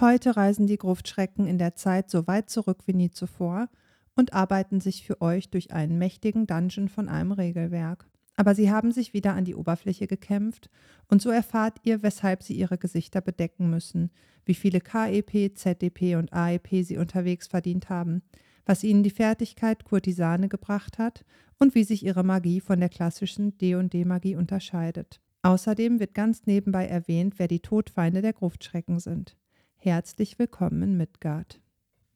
Heute 0.00 0.36
reisen 0.36 0.68
die 0.68 0.78
Gruftschrecken 0.78 1.48
in 1.48 1.58
der 1.58 1.74
Zeit 1.74 2.08
so 2.08 2.28
weit 2.28 2.50
zurück 2.50 2.82
wie 2.86 2.94
nie 2.94 3.10
zuvor 3.10 3.68
und 4.14 4.32
arbeiten 4.32 4.80
sich 4.80 5.04
für 5.04 5.20
euch 5.20 5.50
durch 5.50 5.72
einen 5.72 5.98
mächtigen 5.98 6.46
Dungeon 6.46 6.88
von 6.88 7.08
einem 7.08 7.32
Regelwerk. 7.32 8.06
Aber 8.36 8.54
sie 8.54 8.70
haben 8.70 8.92
sich 8.92 9.12
wieder 9.12 9.34
an 9.34 9.44
die 9.44 9.56
Oberfläche 9.56 10.06
gekämpft 10.06 10.70
und 11.08 11.20
so 11.20 11.30
erfahrt 11.30 11.78
ihr, 11.82 12.04
weshalb 12.04 12.44
sie 12.44 12.54
ihre 12.54 12.78
Gesichter 12.78 13.20
bedecken 13.20 13.70
müssen, 13.70 14.12
wie 14.44 14.54
viele 14.54 14.80
KEP, 14.80 15.58
ZDP 15.58 16.14
und 16.14 16.32
AEP 16.32 16.84
sie 16.84 16.96
unterwegs 16.96 17.48
verdient 17.48 17.88
haben, 17.88 18.22
was 18.66 18.84
ihnen 18.84 19.02
die 19.02 19.10
Fertigkeit 19.10 19.82
Kurtisane 19.82 20.48
gebracht 20.48 20.98
hat 20.98 21.24
und 21.58 21.74
wie 21.74 21.82
sich 21.82 22.04
ihre 22.04 22.22
Magie 22.22 22.60
von 22.60 22.78
der 22.78 22.88
klassischen 22.88 23.58
D&D-Magie 23.58 24.36
unterscheidet. 24.36 25.20
Außerdem 25.42 25.98
wird 25.98 26.14
ganz 26.14 26.46
nebenbei 26.46 26.86
erwähnt, 26.86 27.40
wer 27.40 27.48
die 27.48 27.60
Todfeinde 27.60 28.22
der 28.22 28.32
Gruftschrecken 28.32 29.00
sind. 29.00 29.36
Herzlich 29.80 30.40
willkommen 30.40 30.82
in 30.82 30.96
Midgard. 30.96 31.60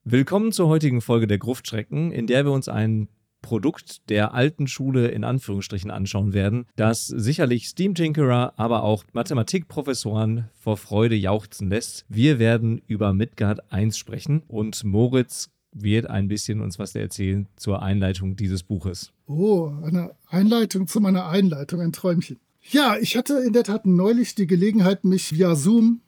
Willkommen 0.02 0.50
zur 0.50 0.66
heutigen 0.66 1.00
Folge 1.00 1.28
der 1.28 1.38
Gruftschrecken, 1.38 2.10
in 2.10 2.26
der 2.26 2.44
wir 2.44 2.50
uns 2.50 2.68
ein 2.68 3.06
Produkt 3.40 4.10
der 4.10 4.34
alten 4.34 4.66
Schule 4.66 5.08
in 5.08 5.22
Anführungsstrichen 5.22 5.92
anschauen 5.92 6.32
werden, 6.32 6.66
das 6.74 7.06
sicherlich 7.06 7.68
Steam 7.68 7.94
Tinkerer, 7.94 8.54
aber 8.56 8.82
auch 8.82 9.04
Mathematikprofessoren 9.12 10.48
vor 10.58 10.76
Freude 10.76 11.14
jauchzen 11.14 11.70
lässt. 11.70 12.04
Wir 12.08 12.40
werden 12.40 12.82
über 12.88 13.12
Midgard 13.12 13.72
1 13.72 13.96
sprechen 13.96 14.42
und 14.48 14.82
Moritz 14.82 15.48
wird 15.70 16.10
ein 16.10 16.26
bisschen 16.26 16.60
uns 16.60 16.80
was 16.80 16.96
erzählen 16.96 17.46
zur 17.54 17.80
Einleitung 17.80 18.34
dieses 18.34 18.64
Buches. 18.64 19.12
Oh, 19.26 19.72
eine 19.84 20.16
Einleitung 20.26 20.88
zu 20.88 21.00
meiner 21.00 21.28
Einleitung, 21.28 21.80
ein 21.80 21.92
Träumchen. 21.92 22.40
Ja, 22.72 22.96
ich 23.00 23.16
hatte 23.16 23.34
in 23.46 23.52
der 23.52 23.62
Tat 23.62 23.86
neulich 23.86 24.34
die 24.34 24.48
Gelegenheit, 24.48 25.04
mich 25.04 25.32
via 25.32 25.54
Zoom 25.54 26.00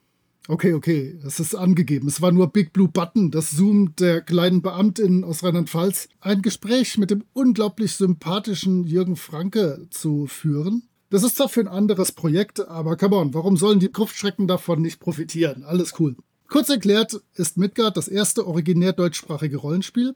Okay, 0.47 0.75
okay, 0.75 1.19
es 1.25 1.41
ist 1.41 1.55
angegeben. 1.55 2.07
Es 2.07 2.21
war 2.21 2.31
nur 2.31 2.49
Big 2.49 2.75
Blue 2.75 2.89
Button, 2.89 3.31
das 3.31 3.53
Zoom 3.53 3.97
der 3.97 4.21
kleinen 4.21 4.61
Beamtin 4.61 5.25
aus 5.25 5.43
Rheinland-Pfalz, 5.43 6.09
ein 6.21 6.43
Gespräch 6.43 6.99
mit 6.99 7.11
dem 7.11 7.25
unglaublich 7.33 7.93
sympathischen 7.93 8.85
Jürgen 8.85 9.17
Franke 9.17 9.87
zu 9.89 10.27
führen. 10.27 10.83
Das 11.09 11.23
ist 11.23 11.37
zwar 11.37 11.49
für 11.49 11.61
ein 11.61 11.69
anderes 11.69 12.13
Projekt, 12.13 12.61
aber 12.61 12.99
come 12.99 13.17
on, 13.17 13.33
warum 13.33 13.57
sollen 13.57 13.81
die 13.81 13.91
Gruftschrecken 13.91 14.47
davon 14.47 14.83
nicht 14.83 15.01
profitieren? 15.01 15.65
Alles 15.65 15.99
cool. 15.99 16.15
Kurz 16.49 16.69
erklärt 16.69 17.23
ist 17.35 17.57
Midgard 17.57 17.97
das 17.97 18.09
erste 18.09 18.47
originär 18.47 18.93
deutschsprachige 18.93 19.57
Rollenspiel 19.57 20.15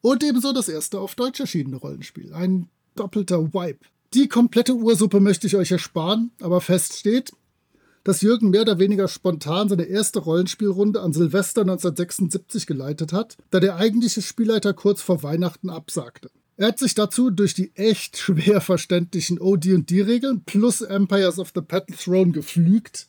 und 0.00 0.22
ebenso 0.22 0.52
das 0.52 0.68
erste 0.68 1.00
auf 1.00 1.16
Deutsch 1.16 1.40
erschienene 1.40 1.76
Rollenspiel. 1.76 2.32
Ein 2.32 2.68
doppelter 2.94 3.52
Wipe. 3.52 3.84
Die 4.14 4.28
komplette 4.28 4.74
Ursuppe 4.74 5.18
möchte 5.18 5.48
ich 5.48 5.56
euch 5.56 5.72
ersparen, 5.72 6.30
aber 6.40 6.60
fest 6.60 6.96
steht, 6.96 7.32
dass 8.06 8.20
Jürgen 8.20 8.50
mehr 8.50 8.60
oder 8.60 8.78
weniger 8.78 9.08
spontan 9.08 9.68
seine 9.68 9.82
erste 9.82 10.20
Rollenspielrunde 10.20 11.00
an 11.00 11.12
Silvester 11.12 11.62
1976 11.62 12.64
geleitet 12.64 13.12
hat, 13.12 13.36
da 13.50 13.58
der 13.58 13.78
eigentliche 13.78 14.22
Spielleiter 14.22 14.74
kurz 14.74 15.02
vor 15.02 15.24
Weihnachten 15.24 15.70
absagte. 15.70 16.30
Er 16.56 16.68
hat 16.68 16.78
sich 16.78 16.94
dazu 16.94 17.30
durch 17.30 17.54
die 17.54 17.74
echt 17.74 18.16
schwer 18.16 18.60
verständlichen 18.60 19.40
OD&D-Regeln 19.40 20.42
plus 20.46 20.82
Empires 20.82 21.40
of 21.40 21.50
the 21.52 21.60
Battle 21.60 21.96
Throne 21.96 22.30
geflügt 22.30 23.08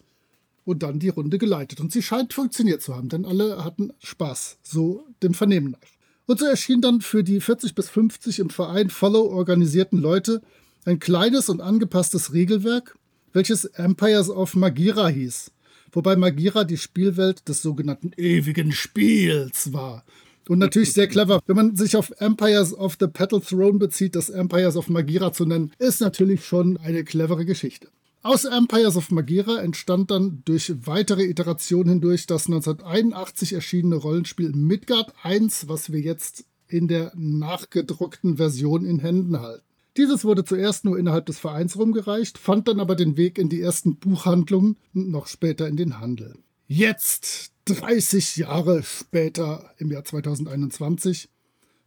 und 0.66 0.81
dann 0.81 0.97
die 0.97 1.09
Runde 1.09 1.38
geleitet. 1.38 1.80
Und 1.80 1.91
sie 1.91 2.02
scheint 2.02 2.34
funktioniert 2.34 2.81
zu 2.81 2.96
haben, 2.96 3.09
denn 3.09 3.24
alle 3.24 3.63
hatten 3.63 3.94
Spaß, 4.00 4.57
so 4.63 5.06
dem 5.22 5.36
Vernehmen 5.36 5.74
nach. 5.80 5.90
Und 6.25 6.40
so 6.40 6.47
erschien 6.47 6.81
dann 6.81 7.02
für 7.02 7.24
die 7.24 7.40
40 7.40 7.75
bis 7.75 7.88
50 7.88 8.40
im 8.40 8.50
Verein 8.50 8.90
Follow 8.90 9.28
organisierten 9.28 10.00
Leute 10.00 10.41
ein 10.86 10.97
kleines 10.97 11.50
und 11.50 11.62
angepasstes 11.62 12.34
Regelwerk, 12.34 12.97
welches 13.38 13.66
Empires 13.66 14.31
of 14.31 14.56
Magira 14.56 15.09
hieß, 15.09 15.52
wobei 15.92 16.16
Magira 16.16 16.64
die 16.64 16.75
Spielwelt 16.75 17.48
des 17.48 17.62
sogenannten 17.62 18.12
ewigen 18.18 18.72
Spiels 18.72 19.72
war. 19.74 20.03
Und 20.50 20.58
natürlich 20.58 20.94
sehr 20.94 21.08
clever. 21.08 21.40
Wenn 21.46 21.56
man 21.56 21.75
sich 21.75 21.96
auf 21.96 22.12
Empires 22.18 22.74
of 22.74 22.98
the 23.00 23.06
Petal 23.06 23.40
Throne 23.40 23.78
bezieht, 23.78 24.16
das 24.16 24.31
Empires 24.31 24.75
of 24.75 24.90
Magira 24.90 25.31
zu 25.34 25.46
nennen, 25.46 25.72
ist 25.78 26.02
natürlich 26.02 26.46
schon 26.46 26.78
eine 26.78 27.03
clevere 27.03 27.46
Geschichte. 27.46 27.90
Aus 28.24 28.44
Empires 28.44 28.98
of 28.98 29.12
Magira 29.12 29.62
entstand 29.62 30.09
dann 30.09 30.42
durch 30.46 30.74
weitere 30.88 31.25
Iterationen 31.25 31.90
hindurch 31.90 32.25
das 32.25 32.48
1981 32.48 33.54
erschienene 33.54 33.98
Rollenspiel 33.98 34.52
Midgard 34.54 35.14
1, 35.22 35.68
was 35.69 35.92
wir 35.92 36.00
jetzt 36.00 36.46
in 36.69 36.88
der 36.88 37.12
nachgedruckten 37.16 38.38
Version 38.38 38.84
in 38.84 38.98
Händen 38.98 39.40
halten. 39.42 39.67
Dieses 39.97 40.24
wurde 40.24 40.46
zuerst 40.46 40.85
nur 40.85 40.97
innerhalb 41.00 41.25
des 41.25 41.40
Vereins 41.40 41.75
rumgereicht, 41.75 42.38
fand 42.38 42.68
dann 42.68 42.80
aber 42.80 42.96
den 42.96 43.18
Weg 43.18 43.40
in 43.40 43.50
die 43.50 43.59
ersten 43.59 43.97
Buchhandlungen 43.97 44.78
und 44.94 45.09
noch 45.09 45.25
später 45.25 45.68
in 45.68 45.75
den 45.75 46.00
Handel. 46.00 46.35
Jetzt, 46.68 47.52
30 47.66 48.38
Jahre 48.38 48.84
später, 48.84 49.74
im 49.78 49.91
Jahr 49.91 50.03
2021, 50.03 51.30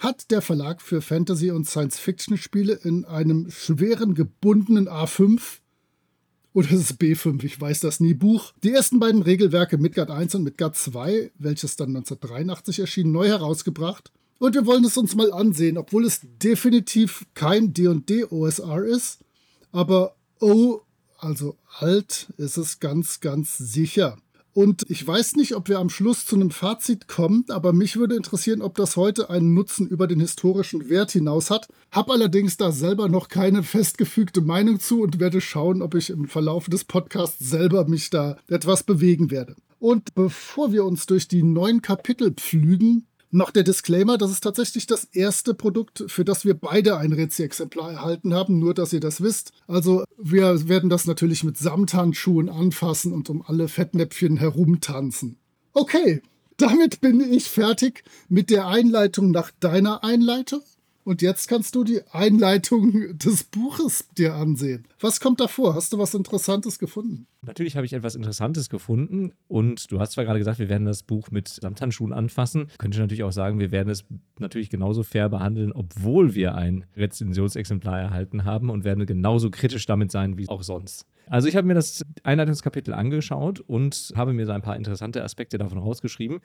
hat 0.01 0.31
der 0.33 0.43
Verlag 0.43 0.83
für 0.83 1.03
Fantasy- 1.03 1.53
und 1.53 1.69
Science-Fiction-Spiele 1.69 2.73
in 2.83 3.05
einem 3.05 3.49
schweren 3.51 4.15
gebundenen 4.15 4.89
A5 4.89 5.59
oder 6.53 6.69
ist 6.73 6.81
es 6.81 6.99
B5, 6.99 7.45
ich 7.45 7.61
weiß 7.61 7.79
das 7.79 8.01
nie, 8.01 8.15
Buch. 8.15 8.53
Die 8.65 8.73
ersten 8.73 8.99
beiden 8.99 9.23
Regelwerke 9.23 9.79
Midgard 9.79 10.11
1 10.11 10.35
und 10.35 10.43
Midgard 10.43 10.75
2, 10.75 11.31
welches 11.39 11.77
dann 11.77 11.91
1983 11.91 12.81
erschien, 12.81 13.13
neu 13.13 13.29
herausgebracht 13.29 14.11
und 14.41 14.55
wir 14.55 14.65
wollen 14.65 14.85
es 14.85 14.97
uns 14.97 15.15
mal 15.15 15.33
ansehen, 15.33 15.77
obwohl 15.77 16.07
es 16.07 16.21
definitiv 16.23 17.27
kein 17.35 17.75
D&D 17.75 18.25
OSR 18.25 18.85
ist. 18.85 19.19
Aber 19.71 20.17
oh, 20.41 20.81
also 21.19 21.57
alt 21.79 22.33
ist 22.39 22.57
es 22.57 22.81
ganz, 22.81 23.21
ganz 23.21 23.59
sicher. 23.59 24.17
Und 24.55 24.87
ich 24.89 25.07
weiß 25.07 25.37
nicht, 25.37 25.55
ob 25.55 25.69
wir 25.69 25.79
am 25.79 25.91
Schluss 25.91 26.25
zu 26.25 26.37
einem 26.37 26.51
Fazit 26.51 27.07
kommen, 27.07 27.45
aber 27.51 27.75
mich 27.75 27.99
würde 27.99 28.17
interessieren, 28.17 28.63
ob 28.63 28.77
das 28.77 28.97
heute 28.97 29.29
einen 29.29 29.53
Nutzen 29.53 29.87
über 29.87 30.07
den 30.07 30.21
historischen 30.21 30.89
Wert 30.89 31.11
hinaus 31.13 31.51
hat. 31.51 31.69
Hab 31.93 32.11
allerdings 32.11 32.57
da 32.57 32.73
selber 32.73 33.11
noch 33.11 33.29
keine 33.29 33.63
festgefügte 33.63 34.41
Meinung 34.41 34.81
zu 34.81 35.03
und 35.03 35.21
werde 35.21 35.43
schauen, 35.43 35.83
ob 35.83 35.95
ich 35.95 36.09
im 36.09 36.29
Verlauf 36.29 36.67
des 36.71 36.85
Podcasts 36.85 37.39
selber 37.39 37.87
mich 37.87 38.09
da 38.09 38.39
etwas 38.49 38.85
bewegen 38.85 39.31
werde. 39.31 39.55
Und 39.79 40.15
bevor 40.15 40.73
wir 40.73 40.87
uns 40.87 41.05
durch 41.05 41.29
die 41.29 41.43
neuen 41.43 41.83
Kapitel 41.83 42.33
pflügen, 42.33 43.07
noch 43.31 43.51
der 43.51 43.63
Disclaimer, 43.63 44.19
das 44.19 44.31
ist 44.31 44.43
tatsächlich 44.43 44.87
das 44.87 45.05
erste 45.05 45.55
Produkt, 45.55 46.05
für 46.09 46.25
das 46.25 46.45
wir 46.45 46.55
beide 46.55 46.97
ein 46.97 47.13
Rezi-Exemplar 47.13 47.93
erhalten 47.93 48.35
haben, 48.35 48.59
nur 48.59 48.75
dass 48.75 48.93
ihr 48.93 49.01
das 49.01 49.23
wisst. 49.23 49.53
Also 49.67 50.05
wir 50.19 50.69
werden 50.69 50.91
das 50.91 51.07
natürlich 51.07 51.45
mit 51.45 51.57
Samthandschuhen 51.57 52.49
anfassen 52.49 53.13
und 53.13 53.31
um 53.31 53.43
alle 53.43 53.69
Fettnäpfchen 53.69 54.37
herumtanzen. 54.37 55.39
Okay, 55.73 56.23
damit 56.57 57.01
bin 57.01 57.21
ich 57.21 57.45
fertig 57.45 58.05
mit 58.29 58.51
der 58.51 58.67
Einleitung 58.67 59.31
nach 59.31 59.51
deiner 59.61 60.05
Einleitung. 60.05 60.63
Und 61.03 61.23
jetzt 61.23 61.49
kannst 61.49 61.75
du 61.75 61.83
die 61.83 62.03
Einleitung 62.13 63.17
des 63.17 63.45
Buches 63.45 64.09
dir 64.19 64.35
ansehen. 64.35 64.87
Was 65.01 65.21
kommt 65.21 65.41
da 65.41 65.49
vor? 65.49 65.75
Hast 65.75 65.93
du 65.93 65.99
was 65.99 66.15
Interessantes 66.15 66.79
gefunden? 66.79 67.27
Natürlich 67.43 67.75
habe 67.77 67.87
ich 67.87 67.95
etwas 67.95 68.15
Interessantes 68.15 68.69
gefunden 68.69 69.33
und 69.49 69.91
du 69.91 69.99
hast 69.99 70.13
zwar 70.13 70.25
gerade 70.25 70.39
gesagt, 70.39 70.59
wir 70.59 70.69
werden 70.69 70.85
das 70.85 71.03
Buch 71.03 71.31
mit 71.31 71.49
Samthandschuhen 71.49 72.13
anfassen. 72.13 72.69
Könnte 72.77 72.99
natürlich 72.99 73.23
auch 73.25 73.33
sagen, 73.33 73.59
wir 73.59 73.71
werden 73.71 73.89
es 73.89 74.05
natürlich 74.39 74.69
genauso 74.69 75.03
fair 75.03 75.31
behandeln, 75.31 75.73
obwohl 75.73 76.35
wir 76.35 76.55
ein 76.55 76.85
Rezensionsexemplar 76.97 77.99
erhalten 77.99 78.45
haben 78.45 78.69
und 78.69 78.85
werden 78.85 79.07
genauso 79.07 79.51
kritisch 79.51 79.87
damit 79.87 80.13
sein 80.13 80.37
wie 80.37 80.49
auch 80.49 80.63
sonst. 80.63 81.07
Also 81.31 81.49
ich 81.49 81.57
habe 81.57 81.67
mir 81.67 81.75
das 81.75 82.05
Einleitungskapitel 82.25 82.93
angeschaut 82.93 83.61
und 83.61 84.13
habe 84.17 84.33
mir 84.33 84.45
so 84.47 84.53
ein 84.53 84.63
paar 84.63 84.77
interessante 84.77 85.23
Aspekte 85.25 85.59
davon 85.59 85.79
rausgeschrieben. 85.79 86.41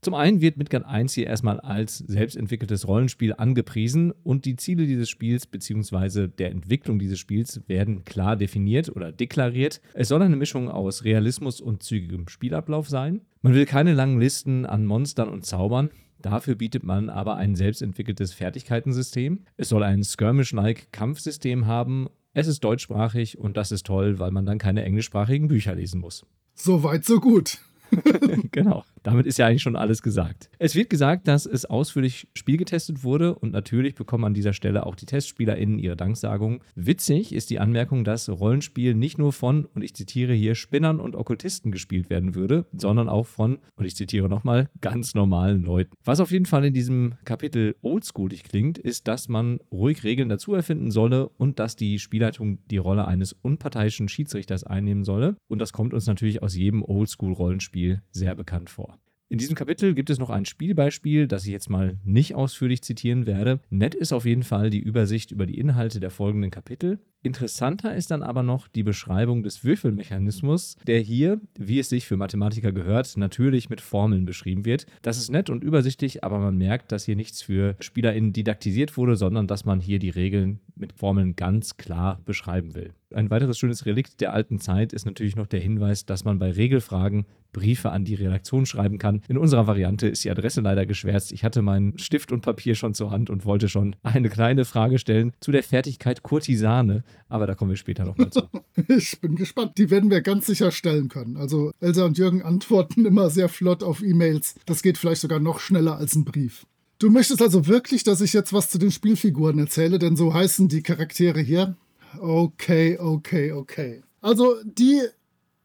Zum 0.00 0.14
einen 0.14 0.40
wird 0.40 0.56
Midgard 0.56 0.84
1 0.84 1.12
hier 1.12 1.26
erstmal 1.26 1.58
als 1.58 1.98
selbstentwickeltes 1.98 2.86
Rollenspiel 2.86 3.34
angepriesen 3.34 4.12
und 4.22 4.44
die 4.44 4.54
Ziele 4.54 4.86
dieses 4.86 5.08
Spiels 5.08 5.46
bzw. 5.46 6.28
der 6.28 6.52
Entwicklung 6.52 7.00
dieses 7.00 7.18
Spiels 7.18 7.62
werden 7.66 8.04
klar 8.04 8.36
definiert 8.36 8.94
oder 8.94 9.10
deklariert. 9.10 9.80
Es 9.94 10.08
soll 10.08 10.22
eine 10.22 10.36
Mischung 10.36 10.68
aus 10.68 11.02
Realismus 11.02 11.60
und 11.60 11.82
zügigem 11.82 12.28
Spielablauf 12.28 12.88
sein. 12.88 13.22
Man 13.42 13.54
will 13.54 13.66
keine 13.66 13.92
langen 13.92 14.20
Listen 14.20 14.66
an 14.66 14.86
Monstern 14.86 15.28
und 15.28 15.44
Zaubern. 15.44 15.90
Dafür 16.20 16.54
bietet 16.54 16.84
man 16.84 17.10
aber 17.10 17.36
ein 17.36 17.56
selbstentwickeltes 17.56 18.32
Fertigkeitensystem. 18.32 19.44
Es 19.56 19.68
soll 19.68 19.82
ein 19.82 20.04
Skirmish-like 20.04 20.92
Kampfsystem 20.92 21.66
haben. 21.66 22.08
Es 22.34 22.46
ist 22.46 22.62
deutschsprachig 22.62 23.38
und 23.38 23.56
das 23.56 23.72
ist 23.72 23.86
toll, 23.86 24.18
weil 24.20 24.30
man 24.30 24.46
dann 24.46 24.58
keine 24.58 24.84
englischsprachigen 24.84 25.48
Bücher 25.48 25.74
lesen 25.74 26.00
muss. 26.00 26.24
So 26.54 26.82
weit, 26.84 27.04
so 27.04 27.20
gut. 27.20 27.58
genau. 28.52 28.84
Damit 29.08 29.26
ist 29.26 29.38
ja 29.38 29.46
eigentlich 29.46 29.62
schon 29.62 29.74
alles 29.74 30.02
gesagt. 30.02 30.50
Es 30.58 30.74
wird 30.74 30.90
gesagt, 30.90 31.28
dass 31.28 31.46
es 31.46 31.64
ausführlich 31.64 32.28
spielgetestet 32.34 33.04
wurde 33.04 33.34
und 33.34 33.52
natürlich 33.52 33.94
bekommen 33.94 34.24
an 34.24 34.34
dieser 34.34 34.52
Stelle 34.52 34.84
auch 34.84 34.96
die 34.96 35.06
TestspielerInnen 35.06 35.78
ihre 35.78 35.96
Danksagung. 35.96 36.62
Witzig 36.74 37.32
ist 37.32 37.48
die 37.48 37.58
Anmerkung, 37.58 38.04
dass 38.04 38.28
Rollenspiel 38.28 38.94
nicht 38.94 39.16
nur 39.16 39.32
von, 39.32 39.64
und 39.64 39.80
ich 39.80 39.94
zitiere 39.94 40.34
hier, 40.34 40.54
Spinnern 40.54 41.00
und 41.00 41.16
Okkultisten 41.16 41.72
gespielt 41.72 42.10
werden 42.10 42.34
würde, 42.34 42.66
sondern 42.74 43.08
auch 43.08 43.26
von, 43.26 43.60
und 43.76 43.86
ich 43.86 43.96
zitiere 43.96 44.28
nochmal, 44.28 44.68
ganz 44.82 45.14
normalen 45.14 45.62
Leuten. 45.62 45.94
Was 46.04 46.20
auf 46.20 46.30
jeden 46.30 46.44
Fall 46.44 46.66
in 46.66 46.74
diesem 46.74 47.14
Kapitel 47.24 47.76
oldschoolig 47.80 48.44
klingt, 48.44 48.76
ist, 48.76 49.08
dass 49.08 49.30
man 49.30 49.58
ruhig 49.72 50.04
Regeln 50.04 50.28
dazu 50.28 50.52
erfinden 50.52 50.90
solle 50.90 51.30
und 51.30 51.58
dass 51.60 51.76
die 51.76 51.98
Spielleitung 51.98 52.58
die 52.66 52.76
Rolle 52.76 53.08
eines 53.08 53.32
unparteiischen 53.32 54.10
Schiedsrichters 54.10 54.64
einnehmen 54.64 55.04
solle. 55.04 55.36
Und 55.48 55.60
das 55.60 55.72
kommt 55.72 55.94
uns 55.94 56.06
natürlich 56.06 56.42
aus 56.42 56.54
jedem 56.54 56.82
Oldschool-Rollenspiel 56.82 58.02
sehr 58.10 58.34
bekannt 58.34 58.68
vor. 58.68 58.97
In 59.30 59.36
diesem 59.36 59.54
Kapitel 59.54 59.94
gibt 59.94 60.08
es 60.08 60.18
noch 60.18 60.30
ein 60.30 60.46
Spielbeispiel, 60.46 61.28
das 61.28 61.44
ich 61.44 61.50
jetzt 61.50 61.68
mal 61.68 61.98
nicht 62.02 62.34
ausführlich 62.34 62.82
zitieren 62.82 63.26
werde. 63.26 63.60
Nett 63.68 63.94
ist 63.94 64.14
auf 64.14 64.24
jeden 64.24 64.42
Fall 64.42 64.70
die 64.70 64.78
Übersicht 64.78 65.32
über 65.32 65.44
die 65.44 65.58
Inhalte 65.58 66.00
der 66.00 66.10
folgenden 66.10 66.50
Kapitel. 66.50 66.98
Interessanter 67.22 67.96
ist 67.96 68.12
dann 68.12 68.22
aber 68.22 68.44
noch 68.44 68.68
die 68.68 68.84
Beschreibung 68.84 69.42
des 69.42 69.64
Würfelmechanismus, 69.64 70.76
der 70.86 71.00
hier, 71.00 71.40
wie 71.58 71.80
es 71.80 71.88
sich 71.88 72.06
für 72.06 72.16
Mathematiker 72.16 72.70
gehört, 72.70 73.16
natürlich 73.16 73.68
mit 73.68 73.80
Formeln 73.80 74.24
beschrieben 74.24 74.64
wird. 74.64 74.86
Das 75.02 75.18
ist 75.18 75.28
nett 75.28 75.50
und 75.50 75.64
übersichtlich, 75.64 76.22
aber 76.22 76.38
man 76.38 76.56
merkt, 76.56 76.92
dass 76.92 77.04
hier 77.04 77.16
nichts 77.16 77.42
für 77.42 77.74
SpielerInnen 77.80 78.32
didaktisiert 78.32 78.96
wurde, 78.96 79.16
sondern 79.16 79.48
dass 79.48 79.64
man 79.64 79.80
hier 79.80 79.98
die 79.98 80.10
Regeln 80.10 80.60
mit 80.76 80.92
Formeln 80.92 81.34
ganz 81.34 81.76
klar 81.76 82.20
beschreiben 82.24 82.74
will. 82.76 82.94
Ein 83.12 83.30
weiteres 83.30 83.58
schönes 83.58 83.86
Relikt 83.86 84.20
der 84.20 84.32
alten 84.32 84.60
Zeit 84.60 84.92
ist 84.92 85.06
natürlich 85.06 85.34
noch 85.34 85.46
der 85.46 85.60
Hinweis, 85.60 86.04
dass 86.04 86.24
man 86.24 86.38
bei 86.38 86.50
Regelfragen 86.50 87.26
Briefe 87.52 87.90
an 87.90 88.04
die 88.04 88.14
Redaktion 88.14 88.66
schreiben 88.66 88.98
kann. 88.98 89.22
In 89.28 89.38
unserer 89.38 89.66
Variante 89.66 90.08
ist 90.08 90.24
die 90.24 90.30
Adresse 90.30 90.60
leider 90.60 90.84
geschwärzt. 90.84 91.32
Ich 91.32 91.42
hatte 91.42 91.62
meinen 91.62 91.98
Stift 91.98 92.32
und 92.32 92.42
Papier 92.42 92.74
schon 92.74 92.92
zur 92.92 93.10
Hand 93.10 93.30
und 93.30 93.46
wollte 93.46 93.70
schon 93.70 93.96
eine 94.02 94.28
kleine 94.28 94.66
Frage 94.66 94.98
stellen 94.98 95.32
zu 95.40 95.50
der 95.50 95.62
Fertigkeit 95.62 96.22
Kurtisane, 96.22 97.02
aber 97.28 97.46
da 97.46 97.54
kommen 97.54 97.70
wir 97.70 97.76
später 97.76 98.04
nochmal 98.04 98.30
zu. 98.30 98.42
ich 98.88 99.20
bin 99.20 99.36
gespannt. 99.36 99.78
Die 99.78 99.90
werden 99.90 100.10
wir 100.10 100.20
ganz 100.22 100.46
sicher 100.46 100.70
stellen 100.70 101.08
können. 101.08 101.36
Also 101.36 101.72
Elsa 101.80 102.04
und 102.04 102.18
Jürgen 102.18 102.42
antworten 102.42 103.04
immer 103.06 103.30
sehr 103.30 103.48
flott 103.48 103.82
auf 103.82 104.02
E-Mails. 104.02 104.54
Das 104.66 104.82
geht 104.82 104.98
vielleicht 104.98 105.20
sogar 105.20 105.40
noch 105.40 105.60
schneller 105.60 105.96
als 105.96 106.14
ein 106.14 106.24
Brief. 106.24 106.66
Du 106.98 107.10
möchtest 107.10 107.42
also 107.42 107.66
wirklich, 107.66 108.02
dass 108.02 108.20
ich 108.20 108.32
jetzt 108.32 108.52
was 108.52 108.70
zu 108.70 108.78
den 108.78 108.90
Spielfiguren 108.90 109.58
erzähle, 109.58 109.98
denn 109.98 110.16
so 110.16 110.34
heißen 110.34 110.68
die 110.68 110.82
Charaktere 110.82 111.40
hier. 111.40 111.76
Okay, 112.18 112.98
okay, 112.98 113.52
okay. 113.52 114.02
Also 114.20 114.56
die 114.64 115.00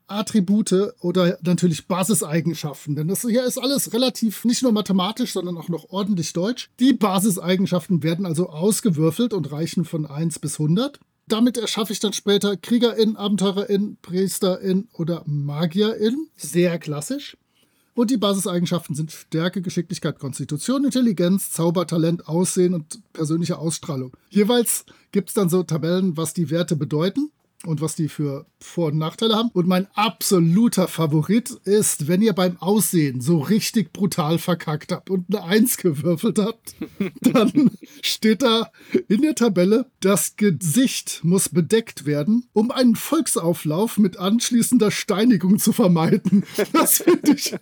Attribute 0.07 0.93
oder 0.99 1.39
natürlich 1.41 1.87
Basiseigenschaften, 1.87 2.95
denn 2.95 3.07
das 3.07 3.21
hier 3.21 3.43
ist 3.45 3.57
alles 3.57 3.93
relativ 3.93 4.45
nicht 4.45 4.61
nur 4.61 4.71
mathematisch, 4.71 5.33
sondern 5.33 5.57
auch 5.57 5.69
noch 5.69 5.89
ordentlich 5.89 6.33
deutsch. 6.33 6.69
Die 6.79 6.93
Basiseigenschaften 6.93 8.03
werden 8.03 8.25
also 8.25 8.49
ausgewürfelt 8.49 9.33
und 9.33 9.51
reichen 9.51 9.85
von 9.85 10.05
1 10.05 10.39
bis 10.39 10.59
100. 10.59 10.99
Damit 11.27 11.57
erschaffe 11.57 11.93
ich 11.93 11.99
dann 11.99 12.13
später 12.13 12.57
Kriegerin, 12.57 13.15
Abenteurerin, 13.15 13.97
Priesterin 14.01 14.89
oder 14.93 15.23
Magierin. 15.25 16.27
Sehr 16.35 16.77
klassisch. 16.79 17.37
Und 17.95 18.09
die 18.09 18.17
Basiseigenschaften 18.17 18.95
sind 18.95 19.11
Stärke, 19.11 19.61
Geschicklichkeit, 19.61 20.19
Konstitution, 20.19 20.83
Intelligenz, 20.83 21.51
Zaubertalent, 21.51 22.27
Aussehen 22.27 22.73
und 22.73 22.99
persönliche 23.13 23.59
Ausstrahlung. 23.59 24.11
Jeweils 24.29 24.85
gibt 25.11 25.29
es 25.29 25.35
dann 25.35 25.49
so 25.49 25.63
Tabellen, 25.63 26.17
was 26.17 26.33
die 26.33 26.49
Werte 26.49 26.75
bedeuten 26.75 27.31
und 27.65 27.81
was 27.81 27.95
die 27.95 28.09
für 28.09 28.45
Vor- 28.59 28.87
und 28.87 28.97
Nachteile 28.97 29.35
haben. 29.35 29.49
Und 29.53 29.67
mein 29.67 29.87
absoluter 29.93 30.87
Favorit 30.87 31.51
ist, 31.65 32.07
wenn 32.07 32.21
ihr 32.21 32.33
beim 32.33 32.57
Aussehen 32.57 33.21
so 33.21 33.39
richtig 33.39 33.93
brutal 33.93 34.39
verkackt 34.39 34.91
habt 34.91 35.09
und 35.09 35.25
eine 35.29 35.43
Eins 35.43 35.77
gewürfelt 35.77 36.39
habt, 36.39 36.75
dann 37.21 37.71
steht 38.01 38.41
da 38.41 38.71
in 39.07 39.21
der 39.21 39.35
Tabelle, 39.35 39.91
das 39.99 40.35
Gesicht 40.35 41.21
muss 41.23 41.49
bedeckt 41.49 42.05
werden, 42.05 42.47
um 42.53 42.71
einen 42.71 42.95
Volksauflauf 42.95 43.97
mit 43.97 44.17
anschließender 44.17 44.91
Steinigung 44.91 45.59
zu 45.59 45.73
vermeiden. 45.73 46.43
Das 46.71 46.99
finde 46.99 47.33
ich 47.33 47.55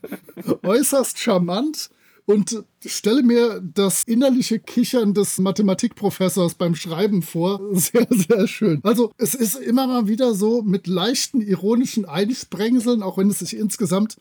äußerst 0.63 1.19
charmant 1.19 1.89
und 2.25 2.63
stelle 2.85 3.23
mir 3.23 3.61
das 3.61 4.03
innerliche 4.03 4.59
Kichern 4.59 5.13
des 5.13 5.37
Mathematikprofessors 5.37 6.55
beim 6.55 6.75
Schreiben 6.75 7.21
vor. 7.21 7.61
Sehr, 7.73 8.07
sehr 8.09 8.47
schön. 8.47 8.79
Also 8.83 9.11
es 9.17 9.33
ist 9.35 9.55
immer 9.55 9.87
mal 9.87 10.07
wieder 10.07 10.33
so 10.33 10.61
mit 10.61 10.87
leichten 10.87 11.41
ironischen 11.41 12.05
Einsprengseln, 12.05 13.03
auch 13.03 13.17
wenn 13.17 13.29
es 13.29 13.39
sich 13.39 13.55
insgesamt, 13.55 14.17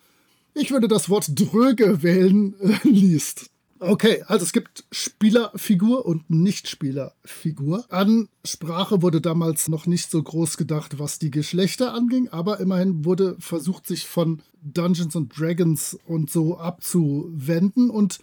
ich 0.54 0.70
würde 0.70 0.88
das 0.88 1.08
Wort 1.08 1.28
dröge 1.34 2.02
wählen, 2.02 2.54
äh, 2.60 2.76
liest. 2.88 3.50
Okay, 3.82 4.22
also 4.26 4.44
es 4.44 4.52
gibt 4.52 4.84
Spielerfigur 4.92 6.04
und 6.04 6.28
Nichtspielerfigur. 6.28 7.86
An 7.88 8.28
Sprache 8.44 9.00
wurde 9.00 9.22
damals 9.22 9.68
noch 9.68 9.86
nicht 9.86 10.10
so 10.10 10.22
groß 10.22 10.58
gedacht, 10.58 10.98
was 10.98 11.18
die 11.18 11.30
Geschlechter 11.30 11.94
anging, 11.94 12.28
aber 12.28 12.60
immerhin 12.60 13.06
wurde 13.06 13.36
versucht, 13.38 13.86
sich 13.86 14.06
von 14.06 14.42
Dungeons 14.60 15.16
and 15.16 15.32
Dragons 15.36 15.98
und 16.04 16.30
so 16.30 16.58
abzuwenden 16.58 17.88
und 17.88 18.18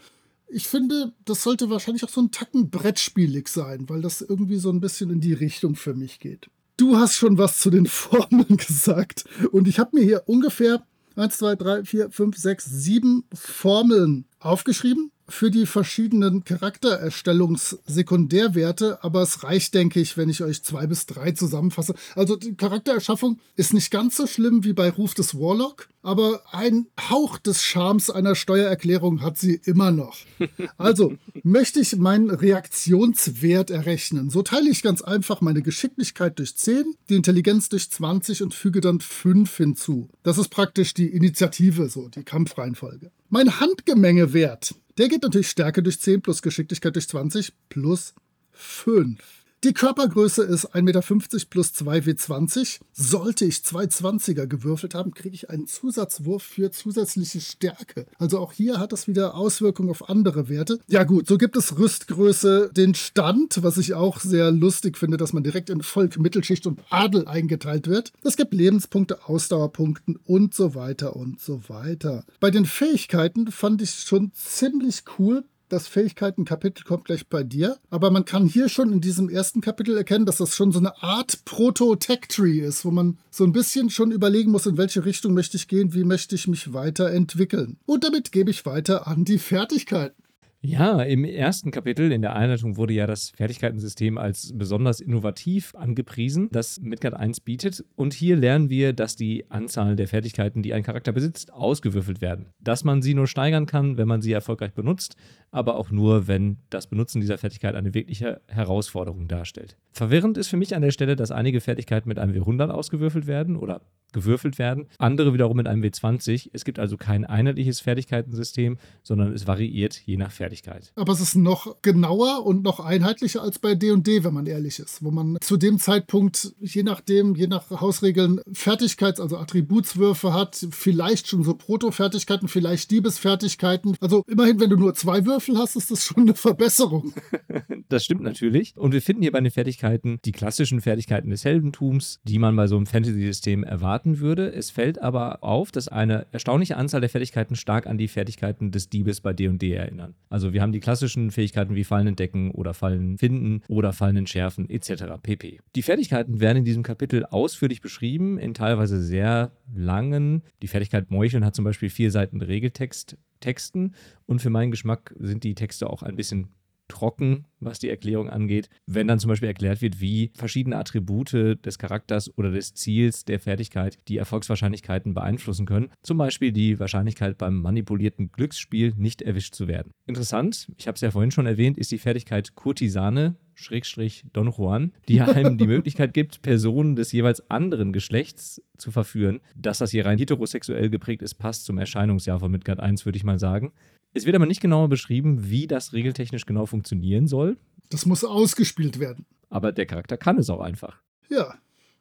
ich 0.48 0.68
finde, 0.68 1.12
das 1.26 1.42
sollte 1.42 1.72
wahrscheinlich 1.72 2.06
auch 2.06 2.10
so 2.10 2.22
ein 2.22 2.32
Tacken 2.32 2.70
brettspielig 2.70 3.48
sein, 3.48 3.90
weil 3.90 4.02
das 4.02 4.22
irgendwie 4.22 4.60
so 4.60 4.70
ein 4.70 4.80
bisschen 4.80 5.10
in 5.10 5.22
die 5.22 5.34
Richtung 5.34 5.76
für 5.76 5.96
mich 5.96 6.20
geht. 6.20 6.50
Du 6.78 6.96
hast 6.98 7.16
schon 7.16 7.40
was 7.40 7.58
zu 7.58 7.72
den 7.72 7.86
Formeln 7.88 8.58
gesagt 8.58 9.26
und 9.52 9.68
ich 9.68 9.80
habe 9.80 9.98
mir 9.98 10.04
hier 10.04 10.24
ungefähr 10.28 10.86
1, 11.16 11.36
2, 11.40 11.56
3, 11.56 11.84
4, 11.84 12.12
5, 12.12 12.38
6, 12.38 12.66
7 12.66 13.24
Formeln 13.34 14.26
aufgeschrieben 14.40 15.12
für 15.30 15.52
die 15.52 15.66
verschiedenen 15.66 16.44
Charaktererstellungssekundärwerte, 16.44 19.04
aber 19.04 19.22
es 19.22 19.44
reicht, 19.44 19.74
denke 19.74 20.00
ich, 20.00 20.16
wenn 20.18 20.30
ich 20.30 20.42
euch 20.44 20.64
zwei 20.64 20.88
bis 20.88 21.06
drei 21.06 21.32
zusammenfasse. 21.32 21.96
Also 22.16 22.38
die 22.38 22.56
Charaktererschaffung 22.56 23.40
ist 23.56 23.74
nicht 23.74 23.92
ganz 23.92 24.18
so 24.18 24.28
schlimm 24.28 24.64
wie 24.64 24.74
bei 24.74 24.90
Ruf 24.90 25.14
des 25.14 25.36
Warlock, 25.36 25.90
aber 26.02 26.42
ein 26.52 26.88
Hauch 27.10 27.38
des 27.38 27.64
Charmes 27.64 28.10
einer 28.10 28.36
Steuererklärung 28.36 29.22
hat 29.22 29.38
sie 29.38 29.62
immer 29.66 29.92
noch. 29.92 30.18
Also 30.78 31.18
möchte 31.44 31.80
ich 31.80 31.96
meinen 31.96 32.30
Reaktionswert 32.30 33.72
errechnen. 33.72 34.30
So 34.30 34.44
teile 34.44 34.70
ich 34.70 34.84
ganz 34.84 35.02
einfach 35.02 35.42
meine 35.42 35.62
Geschicklichkeit 35.62 36.40
durch 36.40 36.56
10, 36.56 36.96
die 37.10 37.16
Intelligenz 37.16 37.70
durch 37.70 37.90
20 37.90 38.44
und 38.44 38.54
füge 38.54 38.80
dann 38.80 39.02
5 39.02 39.58
hinzu. 39.58 40.10
Das 40.24 40.38
ist 40.38 40.50
praktisch 40.50 40.94
die 40.94 41.08
Initiative, 41.08 41.90
so 41.90 42.08
die 42.10 42.24
Kampfreihenfolge. 42.24 43.12
Mein 43.30 43.60
Handgemengewert 43.60 44.76
der 44.98 45.10
geht 45.10 45.22
natürlich 45.22 45.50
Stärke 45.50 45.84
durch 45.84 46.00
10 46.00 46.22
plus 46.22 46.42
Geschicklichkeit 46.42 46.96
durch 46.96 47.08
20 47.08 47.54
plus 47.70 48.16
5. 48.52 49.20
Die 49.64 49.74
Körpergröße 49.74 50.44
ist 50.44 50.76
1,50 50.76 50.82
Meter 50.84 51.02
plus 51.50 51.70
2W20. 51.70 52.80
Sollte 52.94 53.44
ich 53.44 53.64
zwei 53.64 53.86
20er 53.86 54.46
gewürfelt 54.46 54.94
haben, 54.94 55.16
kriege 55.16 55.34
ich 55.34 55.50
einen 55.50 55.66
Zusatzwurf 55.66 56.44
für 56.44 56.70
zusätzliche 56.70 57.42
Stärke. 57.42 58.06
Also 58.20 58.38
auch 58.38 58.52
hier 58.52 58.80
hat 58.80 58.92
das 58.92 59.08
wieder 59.08 59.34
Auswirkungen 59.34 59.90
auf 59.90 60.10
andere 60.10 60.48
Werte. 60.48 60.78
Ja 60.88 61.06
gut, 61.06 61.28
so 61.28 61.40
gibt 61.40 61.58
es 61.58 61.76
Rüstgröße, 61.76 62.70
den 62.72 62.94
Stand, 62.94 63.64
was 63.64 63.80
ich 63.80 63.96
auch 63.96 64.20
sehr 64.20 64.52
lustig 64.52 64.96
finde, 64.96 65.18
dass 65.18 65.34
man 65.34 65.42
direkt 65.42 65.72
in 65.72 65.82
Volk, 65.82 66.20
Mittelschicht 66.20 66.68
und 66.68 66.80
Adel 66.92 67.28
eingeteilt 67.28 67.88
wird. 67.88 68.14
Es 68.24 68.38
gibt 68.38 68.54
Lebenspunkte, 68.54 69.28
Ausdauerpunkten 69.28 70.20
und 70.24 70.54
so 70.54 70.76
weiter 70.76 71.16
und 71.16 71.42
so 71.42 71.68
weiter. 71.68 72.26
Bei 72.40 72.52
den 72.52 72.68
Fähigkeiten 72.68 73.52
fand 73.52 73.82
ich 73.82 73.90
schon 73.90 74.32
ziemlich 74.36 75.04
cool 75.18 75.46
das 75.70 75.88
Fähigkeiten-Kapitel 75.88 76.84
kommt 76.84 77.06
gleich 77.06 77.28
bei 77.28 77.44
dir. 77.44 77.78
Aber 77.90 78.12
man 78.12 78.26
kann 78.26 78.48
hier 78.48 78.70
schon 78.70 78.92
in 78.92 79.02
diesem 79.02 79.30
ersten 79.30 79.62
Kapitel 79.62 79.98
erkennen, 79.98 80.26
dass 80.26 80.38
das 80.38 80.56
schon 80.56 80.72
so 80.72 80.80
eine 80.80 81.02
Art 81.02 81.46
Proto-Tech-Tree 81.46 82.60
ist, 82.60 82.86
wo 82.86 82.92
man 82.92 83.18
so 83.30 83.44
ein 83.44 83.52
bisschen 83.52 83.90
schon 83.90 84.12
überlegen 84.12 84.52
muss, 84.52 84.66
in 84.66 84.78
welche 84.78 85.06
Richtung 85.06 85.34
möchte 85.34 85.58
ich 85.58 85.68
gehen, 85.68 85.94
wie 85.94 86.04
möchte 86.04 86.36
ich 86.36 86.48
mich 86.48 86.74
weiterentwickeln. 86.74 87.78
Und 87.86 88.04
damit 88.04 88.32
gebe 88.32 88.52
ich 88.52 88.66
weiter 88.66 89.08
an 89.08 89.26
die 89.26 89.40
Fertigkeiten. 89.40 90.27
Ja, 90.60 91.04
im 91.04 91.24
ersten 91.24 91.70
Kapitel 91.70 92.12
in 92.12 92.24
der 92.24 92.36
Einleitung 92.36 92.78
wurde 92.78 92.94
ja 92.94 93.06
das 93.06 93.30
Fertigkeitensystem 93.30 94.18
als 94.18 94.54
besonders 94.56 95.00
innovativ 95.00 95.76
angepriesen, 95.76 96.50
das 96.52 96.82
Midgard 96.82 97.14
1 97.14 97.42
bietet. 97.42 97.86
Und 97.96 98.16
hier 98.16 98.36
lernen 98.36 98.72
wir, 98.72 98.94
dass 98.94 99.16
die 99.16 99.46
Anzahl 99.52 99.96
der 99.96 100.08
Fertigkeiten, 100.08 100.64
die 100.64 100.74
ein 100.74 100.82
Charakter 100.82 101.12
besitzt, 101.12 101.54
ausgewürfelt 101.54 102.22
werden. 102.22 102.48
Dass 102.60 102.84
man 102.84 103.04
sie 103.04 103.14
nur 103.14 103.28
steigern 103.28 103.68
kann, 103.68 103.98
wenn 103.98 104.08
man 104.08 104.24
sie 104.24 104.32
erfolgreich 104.32 104.74
benutzt, 104.74 105.16
aber 105.52 105.76
auch 105.76 105.92
nur, 105.92 106.28
wenn 106.28 106.58
das 106.72 106.88
Benutzen 106.88 107.22
dieser 107.22 107.38
Fertigkeit 107.38 107.76
eine 107.76 107.94
wirkliche 107.94 108.42
Herausforderung 108.48 109.28
darstellt. 109.28 109.78
Verwirrend 109.92 110.38
ist 110.38 110.48
für 110.48 110.58
mich 110.58 110.76
an 110.76 110.82
der 110.82 110.92
Stelle, 110.92 111.16
dass 111.16 111.32
einige 111.32 111.62
Fertigkeiten 111.62 112.10
mit 112.10 112.18
einem 112.18 112.34
W100 112.34 112.70
ausgewürfelt 112.70 113.28
werden 113.28 113.58
oder 113.58 113.82
gewürfelt 114.18 114.58
werden. 114.58 114.88
Andere 114.98 115.32
wiederum 115.34 115.58
mit 115.58 115.68
einem 115.68 115.84
W20. 115.84 116.50
Es 116.54 116.66
gibt 116.66 116.80
also 116.80 116.98
kein 116.98 117.24
einheitliches 117.24 117.80
Fertigkeitensystem, 117.82 118.78
sondern 119.04 119.32
es 119.32 119.46
variiert 119.46 120.02
je 120.06 120.18
nach 120.18 120.32
Fertigkeit. 120.32 120.92
Aber 120.96 121.14
es 121.14 121.22
ist 121.22 121.36
noch 121.36 121.82
genauer 121.84 122.46
und 122.46 122.64
noch 122.64 122.80
einheitlicher 122.80 123.44
als 123.44 123.60
bei 123.60 123.76
D&D, 123.76 124.24
wenn 124.24 124.34
man 124.34 124.48
ehrlich 124.48 124.80
ist, 124.80 125.04
wo 125.04 125.12
man 125.12 125.38
zu 125.42 125.56
dem 125.58 125.78
Zeitpunkt, 125.78 126.54
je 126.60 126.82
nachdem, 126.82 127.36
je 127.36 127.46
nach 127.46 127.70
Hausregeln, 127.70 128.42
Fertigkeits-, 128.52 129.22
also 129.22 129.38
Attributswürfe 129.38 130.34
hat, 130.34 130.66
vielleicht 130.72 131.28
schon 131.28 131.44
so 131.44 131.54
Proto-Fertigkeiten, 131.54 132.48
vielleicht 132.48 132.90
Diebesfertigkeiten. 132.90 133.96
Also 134.02 134.24
immerhin, 134.28 134.60
wenn 134.60 134.72
du 134.72 134.78
nur 134.78 134.96
zwei 134.96 135.26
Würfel 135.28 135.60
hast, 135.60 135.76
ist 135.76 135.92
das 135.92 136.04
schon 136.04 136.24
eine 136.24 136.34
Verbesserung. 136.34 137.14
das 137.90 138.04
stimmt 138.04 138.24
natürlich. 138.24 138.76
Und 138.76 138.94
wir 138.94 139.02
finden 139.04 139.22
hier 139.22 139.32
bei 139.32 139.42
den 139.42 139.52
Fertigkeiten 139.52 140.18
die 140.26 140.32
klassischen 140.32 140.82
Fertigkeiten 140.82 141.30
des 141.30 141.46
Heldentums, 141.46 142.20
die 142.24 142.40
man 142.40 142.56
bei 142.56 142.66
so 142.66 142.78
einem 142.78 142.88
Fantasy-System 142.88 143.64
erwarten 143.64 144.07
würde. 144.20 144.52
Es 144.52 144.72
fällt 144.72 145.02
aber 145.02 145.44
auf, 145.44 145.72
dass 145.72 145.88
eine 145.88 146.26
erstaunliche 146.32 146.78
Anzahl 146.78 147.02
der 147.02 147.10
Fertigkeiten 147.10 147.56
stark 147.56 147.88
an 147.88 147.98
die 147.98 148.08
Fertigkeiten 148.08 148.72
des 148.72 148.90
Diebes 148.90 149.22
bei 149.22 149.34
D&D 149.34 149.74
erinnern. 149.74 150.16
Also 150.30 150.54
wir 150.54 150.62
haben 150.62 150.72
die 150.72 150.80
klassischen 150.80 151.32
Fähigkeiten 151.32 151.76
wie 151.76 151.84
Fallen 151.84 152.08
entdecken 152.08 152.52
oder 152.52 152.74
Fallen 152.74 153.18
finden 153.18 153.62
oder 153.68 153.94
Fallen 153.94 154.18
entschärfen 154.18 154.70
etc. 154.70 155.04
pp. 155.22 155.60
Die 155.76 155.82
Fertigkeiten 155.82 156.40
werden 156.40 156.60
in 156.60 156.66
diesem 156.66 156.84
Kapitel 156.84 157.26
ausführlich 157.26 157.82
beschrieben, 157.82 158.38
in 158.38 158.54
teilweise 158.54 159.02
sehr 159.02 159.52
langen. 159.76 160.44
Die 160.62 160.68
Fertigkeit 160.68 161.12
Meucheln 161.12 161.46
hat 161.46 161.56
zum 161.56 161.66
Beispiel 161.66 161.90
vier 161.90 162.12
Seiten 162.12 162.42
Regeltext 162.42 163.18
Texten 163.40 163.94
und 164.26 164.42
für 164.42 164.50
meinen 164.50 164.72
Geschmack 164.72 165.14
sind 165.20 165.44
die 165.44 165.56
Texte 165.56 165.90
auch 165.90 166.04
ein 166.04 166.16
bisschen 166.16 166.50
trocken, 166.88 167.46
was 167.60 167.80
die 167.80 167.90
Erklärung 167.90 168.30
angeht. 168.30 168.70
Wenn 168.86 169.08
dann 169.08 169.20
zum 169.20 169.30
Beispiel 169.30 169.48
erklärt 169.48 169.82
wird, 169.82 170.00
wie 170.00 170.32
verschiedene 170.36 170.78
Attribute 170.78 171.34
des 171.34 171.80
Charakters 171.80 172.36
oder 172.38 172.52
des 172.52 172.74
Ziels 172.74 173.26
der 173.26 173.40
Fertigkeit 173.40 173.98
die 174.08 174.18
Erfolgswahrscheinlichkeiten 174.18 175.14
beeinflussen 175.14 175.66
können. 175.66 175.90
Zum 176.04 176.18
Beispiel 176.18 176.52
die 176.52 176.80
Wahrscheinlichkeit 176.80 177.38
beim 177.38 177.62
manipulierten 177.62 178.32
Glücksspiel 178.32 178.94
nicht 178.98 179.22
erwischt 179.22 179.56
zu 179.56 179.68
werden. 179.68 179.92
Interessant, 180.06 180.72
ich 180.78 180.88
habe 180.88 180.96
es 180.96 181.02
ja 181.02 181.12
vorhin 181.12 181.32
schon 181.32 181.46
erwähnt, 181.46 181.78
ist 181.78 181.92
die 181.92 181.98
Fertigkeit 181.98 182.56
Kurtisane, 182.56 183.36
Schrägstrich 183.56 184.24
Don 184.34 184.52
Juan, 184.52 184.94
die 185.08 185.22
einem 185.22 185.58
die 185.58 185.68
Möglichkeit 185.68 186.14
gibt, 186.14 186.44
Personen 186.44 186.96
des 186.96 187.12
jeweils 187.12 187.50
anderen 187.50 187.92
Geschlechts 187.92 188.62
zu 188.78 188.92
verführen. 188.92 189.40
Dass 189.56 189.80
das 189.80 189.92
hier 189.92 190.06
rein 190.06 190.20
heterosexuell 190.20 190.90
geprägt 190.90 191.24
ist, 191.24 191.36
passt 191.36 191.66
zum 191.66 191.78
Erscheinungsjahr 191.80 192.40
von 192.40 192.52
Midgard 192.52 192.80
1, 192.80 193.06
würde 193.06 193.18
ich 193.18 193.24
mal 193.24 193.40
sagen. 193.40 193.74
Es 194.18 194.26
wird 194.26 194.36
aber 194.36 194.48
nicht 194.48 194.62
genauer 194.62 194.90
beschrieben, 194.90 195.48
wie 195.52 195.68
das 195.68 195.94
regeltechnisch 195.94 196.48
genau 196.48 196.66
funktionieren 196.66 197.28
soll. 197.28 197.56
Das 197.92 198.08
muss 198.08 198.24
ausgespielt 198.24 199.00
werden. 199.00 199.28
Aber 199.52 199.72
der 199.72 199.86
Charakter 199.86 200.18
kann 200.18 200.40
es 200.40 200.50
auch 200.50 200.60
einfach. 200.60 201.00
Ja, 201.30 201.54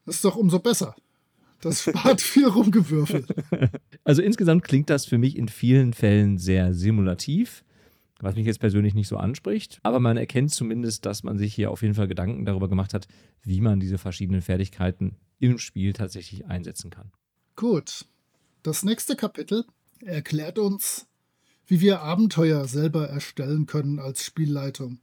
das 0.06 0.16
ist 0.16 0.25
doch 0.25 0.35
umso 0.35 0.58
besser. 0.58 0.96
Das 1.61 1.82
spart 1.82 2.20
viel 2.23 2.46
Rumgewürfel. 2.46 3.26
Also 4.02 4.23
insgesamt 4.23 4.64
klingt 4.64 4.88
das 4.88 5.04
für 5.04 5.18
mich 5.18 5.37
in 5.37 5.49
vielen 5.49 5.92
Fällen 5.92 6.38
sehr 6.38 6.73
simulativ, 6.73 7.64
was 8.18 8.35
mich 8.35 8.46
jetzt 8.46 8.61
persönlich 8.61 8.94
nicht 8.94 9.08
so 9.08 9.18
anspricht. 9.18 9.78
Aber 9.82 10.00
man 10.00 10.16
erkennt 10.16 10.52
zumindest, 10.52 11.04
dass 11.04 11.23
man 11.23 11.37
sich 11.37 11.54
hier 11.54 11.70
auf 11.70 11.82
jeden 11.82 11.94
Fall 11.94 12.08
Gedanken 12.08 12.46
darüber 12.46 12.70
gemacht 12.70 12.94
hat, 12.94 13.08
wie 13.42 13.61
man 13.61 13.78
diese 13.78 13.99
verschiedenen 13.99 14.40
Fertigkeiten 14.40 15.16
im 15.38 15.58
Spiel 15.58 15.92
tatsächlich 15.92 16.46
einsetzen 16.46 16.88
kann. 16.88 17.12
Gut. 17.56 18.06
Das 18.62 18.85
nächste 18.85 19.16
Kapitel 19.16 19.66
erklärt 20.00 20.58
uns, 20.58 21.06
wie 21.66 21.80
wir 21.80 22.02
Abenteuer 22.02 22.66
selber 22.66 23.08
erstellen 23.08 23.66
können 23.66 23.99
als 23.99 24.25
Spielleitung. 24.25 24.99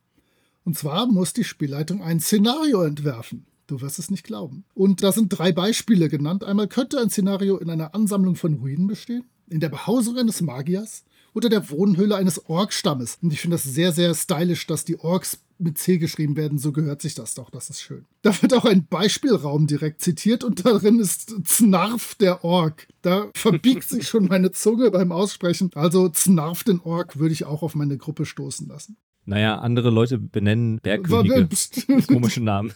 Und 0.63 0.77
zwar 0.77 1.07
muss 1.07 1.33
die 1.33 1.43
Spielleitung 1.43 2.01
ein 2.01 2.19
Szenario 2.19 2.83
entwerfen. 2.83 3.45
Du 3.67 3.81
wirst 3.81 3.99
es 3.99 4.11
nicht 4.11 4.23
glauben. 4.23 4.65
Und 4.73 5.03
da 5.03 5.11
sind 5.11 5.29
drei 5.29 5.51
Beispiele 5.51 6.09
genannt. 6.09 6.43
Einmal 6.43 6.67
könnte 6.67 6.99
ein 6.99 7.09
Szenario 7.09 7.57
in 7.57 7.69
einer 7.69 7.95
Ansammlung 7.95 8.35
von 8.35 8.55
Ruinen 8.55 8.87
bestehen, 8.87 9.25
in 9.49 9.59
der 9.59 9.69
Behausung 9.69 10.17
eines 10.17 10.41
Magiers 10.41 11.03
oder 11.33 11.49
der 11.49 11.69
Wohnhöhle 11.69 12.15
eines 12.15 12.49
Orkstammes. 12.49 13.17
Und 13.21 13.33
ich 13.33 13.41
finde 13.41 13.55
das 13.55 13.63
sehr, 13.63 13.91
sehr 13.91 14.13
stylisch, 14.13 14.67
dass 14.67 14.85
die 14.85 14.99
Orks 14.99 15.39
mit 15.59 15.77
C 15.77 15.97
geschrieben 15.97 16.35
werden. 16.35 16.57
So 16.57 16.71
gehört 16.71 17.01
sich 17.01 17.15
das 17.15 17.35
doch. 17.35 17.49
Das 17.49 17.69
ist 17.69 17.81
schön. 17.81 18.05
Da 18.21 18.39
wird 18.41 18.53
auch 18.53 18.65
ein 18.65 18.85
Beispielraum 18.85 19.67
direkt 19.67 20.01
zitiert 20.01 20.43
und 20.43 20.65
darin 20.65 20.99
ist 20.99 21.33
Znarf 21.47 22.15
der 22.15 22.43
Ork. 22.43 22.87
Da 23.01 23.29
verbiegt 23.35 23.87
sich 23.87 24.07
schon 24.07 24.25
meine 24.25 24.51
Zunge 24.51 24.91
beim 24.91 25.11
Aussprechen. 25.11 25.71
Also 25.75 26.09
Znarf 26.09 26.63
den 26.63 26.79
Ork 26.81 27.17
würde 27.17 27.33
ich 27.33 27.45
auch 27.45 27.63
auf 27.63 27.75
meine 27.75 27.97
Gruppe 27.97 28.25
stoßen 28.25 28.67
lassen. 28.67 28.97
Naja, 29.25 29.59
andere 29.59 29.89
Leute 29.89 30.17
benennen 30.17 30.79
Bergkönige 30.81 31.47
mit 31.87 32.07
komischen 32.07 32.43
Namen. 32.43 32.73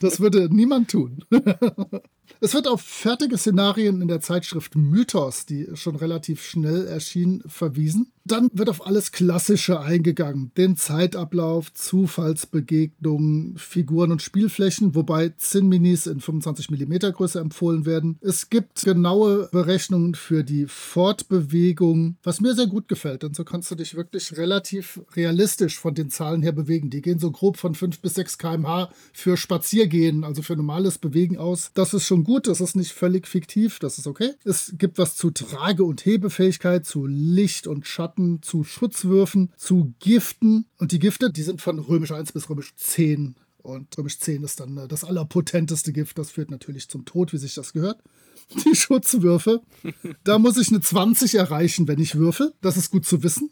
Das 0.00 0.20
würde 0.20 0.54
niemand 0.54 0.90
tun. 0.90 1.24
Es 2.40 2.54
wird 2.54 2.68
auf 2.68 2.80
fertige 2.80 3.36
Szenarien 3.36 4.00
in 4.00 4.08
der 4.08 4.20
Zeitschrift 4.20 4.76
Mythos, 4.76 5.46
die 5.46 5.68
schon 5.74 5.96
relativ 5.96 6.42
schnell 6.42 6.86
erschien, 6.86 7.42
verwiesen. 7.46 8.12
Dann 8.24 8.50
wird 8.52 8.68
auf 8.68 8.86
alles 8.86 9.12
Klassische 9.12 9.80
eingegangen. 9.80 10.52
Den 10.56 10.76
Zeitablauf, 10.76 11.72
Zufallsbegegnungen, 11.72 13.56
Figuren 13.56 14.12
und 14.12 14.22
Spielflächen, 14.22 14.94
wobei 14.94 15.30
Zinn-Minis 15.30 16.06
in 16.06 16.20
25 16.20 16.70
mm 16.70 17.12
Größe 17.12 17.40
empfohlen 17.40 17.86
werden. 17.86 18.18
Es 18.20 18.50
gibt 18.50 18.84
genaue 18.84 19.48
Berechnungen 19.50 20.14
für 20.14 20.44
die 20.44 20.66
Fortbewegung, 20.66 22.18
was 22.22 22.40
mir 22.40 22.54
sehr 22.54 22.66
gut 22.66 22.88
gefällt, 22.88 23.22
denn 23.22 23.34
so 23.34 23.42
kannst 23.44 23.70
du 23.70 23.74
dich 23.74 23.96
wirklich 23.96 24.36
relativ 24.36 25.00
realistisch 25.16 25.78
von 25.78 25.94
den 25.94 26.10
Zahlen 26.10 26.42
her 26.42 26.52
bewegen. 26.52 26.90
Die 26.90 27.02
gehen 27.02 27.18
so 27.18 27.30
grob 27.30 27.56
von 27.56 27.74
5 27.74 28.00
bis 28.00 28.14
6 28.14 28.38
km/h 28.38 28.90
für 29.12 29.36
Spaziergehen, 29.36 30.24
also 30.24 30.42
für 30.42 30.56
normales 30.56 30.98
Bewegen 30.98 31.38
aus. 31.38 31.72
Das 31.74 31.94
ist 31.94 32.04
schon 32.06 32.19
gut, 32.24 32.46
das 32.46 32.60
ist 32.60 32.76
nicht 32.76 32.92
völlig 32.92 33.26
fiktiv, 33.26 33.78
das 33.78 33.98
ist 33.98 34.06
okay. 34.06 34.32
Es 34.44 34.74
gibt 34.76 34.98
was 34.98 35.16
zu 35.16 35.30
Trage- 35.30 35.84
und 35.84 36.04
Hebefähigkeit, 36.04 36.86
zu 36.86 37.06
Licht 37.06 37.66
und 37.66 37.86
Schatten 37.86 38.42
zu 38.42 38.64
Schutzwürfen, 38.64 39.52
zu 39.56 39.94
Giften. 39.98 40.66
Und 40.78 40.92
die 40.92 40.98
Gifte, 40.98 41.30
die 41.30 41.42
sind 41.42 41.60
von 41.60 41.78
römisch 41.78 42.12
1 42.12 42.32
bis 42.32 42.48
römisch 42.48 42.74
10. 42.76 43.36
Und 43.58 43.96
römisch 43.98 44.18
10 44.18 44.42
ist 44.42 44.60
dann 44.60 44.76
äh, 44.76 44.88
das 44.88 45.04
allerpotenteste 45.04 45.92
Gift. 45.92 46.18
Das 46.18 46.30
führt 46.30 46.50
natürlich 46.50 46.88
zum 46.88 47.04
Tod, 47.04 47.32
wie 47.32 47.38
sich 47.38 47.54
das 47.54 47.72
gehört. 47.72 48.02
Die 48.64 48.74
Schutzwürfe. 48.74 49.62
Da 50.24 50.38
muss 50.38 50.56
ich 50.56 50.68
eine 50.68 50.80
20 50.80 51.34
erreichen, 51.36 51.86
wenn 51.86 52.00
ich 52.00 52.16
würfel. 52.16 52.52
Das 52.60 52.76
ist 52.76 52.90
gut 52.90 53.06
zu 53.06 53.22
wissen. 53.22 53.50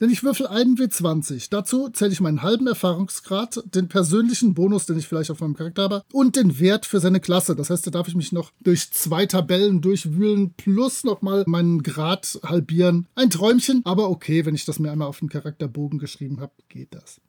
Denn 0.00 0.10
ich 0.10 0.22
würfel 0.22 0.46
einen 0.46 0.76
W20. 0.76 1.48
Dazu 1.50 1.88
zähle 1.88 2.12
ich 2.12 2.20
meinen 2.20 2.42
halben 2.42 2.66
Erfahrungsgrad, 2.66 3.62
den 3.74 3.88
persönlichen 3.88 4.54
Bonus, 4.54 4.86
den 4.86 4.98
ich 4.98 5.08
vielleicht 5.08 5.30
auf 5.30 5.40
meinem 5.40 5.56
Charakter 5.56 5.82
habe, 5.82 6.02
und 6.12 6.36
den 6.36 6.58
Wert 6.58 6.84
für 6.86 7.00
seine 7.00 7.20
Klasse. 7.20 7.56
Das 7.56 7.70
heißt, 7.70 7.86
da 7.86 7.90
darf 7.90 8.08
ich 8.08 8.14
mich 8.14 8.32
noch 8.32 8.52
durch 8.60 8.90
zwei 8.92 9.26
Tabellen 9.26 9.80
durchwühlen, 9.80 10.54
plus 10.54 11.04
nochmal 11.04 11.44
meinen 11.46 11.82
Grad 11.82 12.38
halbieren. 12.42 13.08
Ein 13.14 13.30
Träumchen, 13.30 13.82
aber 13.84 14.10
okay, 14.10 14.44
wenn 14.44 14.54
ich 14.54 14.64
das 14.64 14.78
mir 14.78 14.92
einmal 14.92 15.08
auf 15.08 15.20
den 15.20 15.28
Charakterbogen 15.28 15.98
geschrieben 15.98 16.40
habe, 16.40 16.52
geht 16.68 16.94
das. 16.94 17.20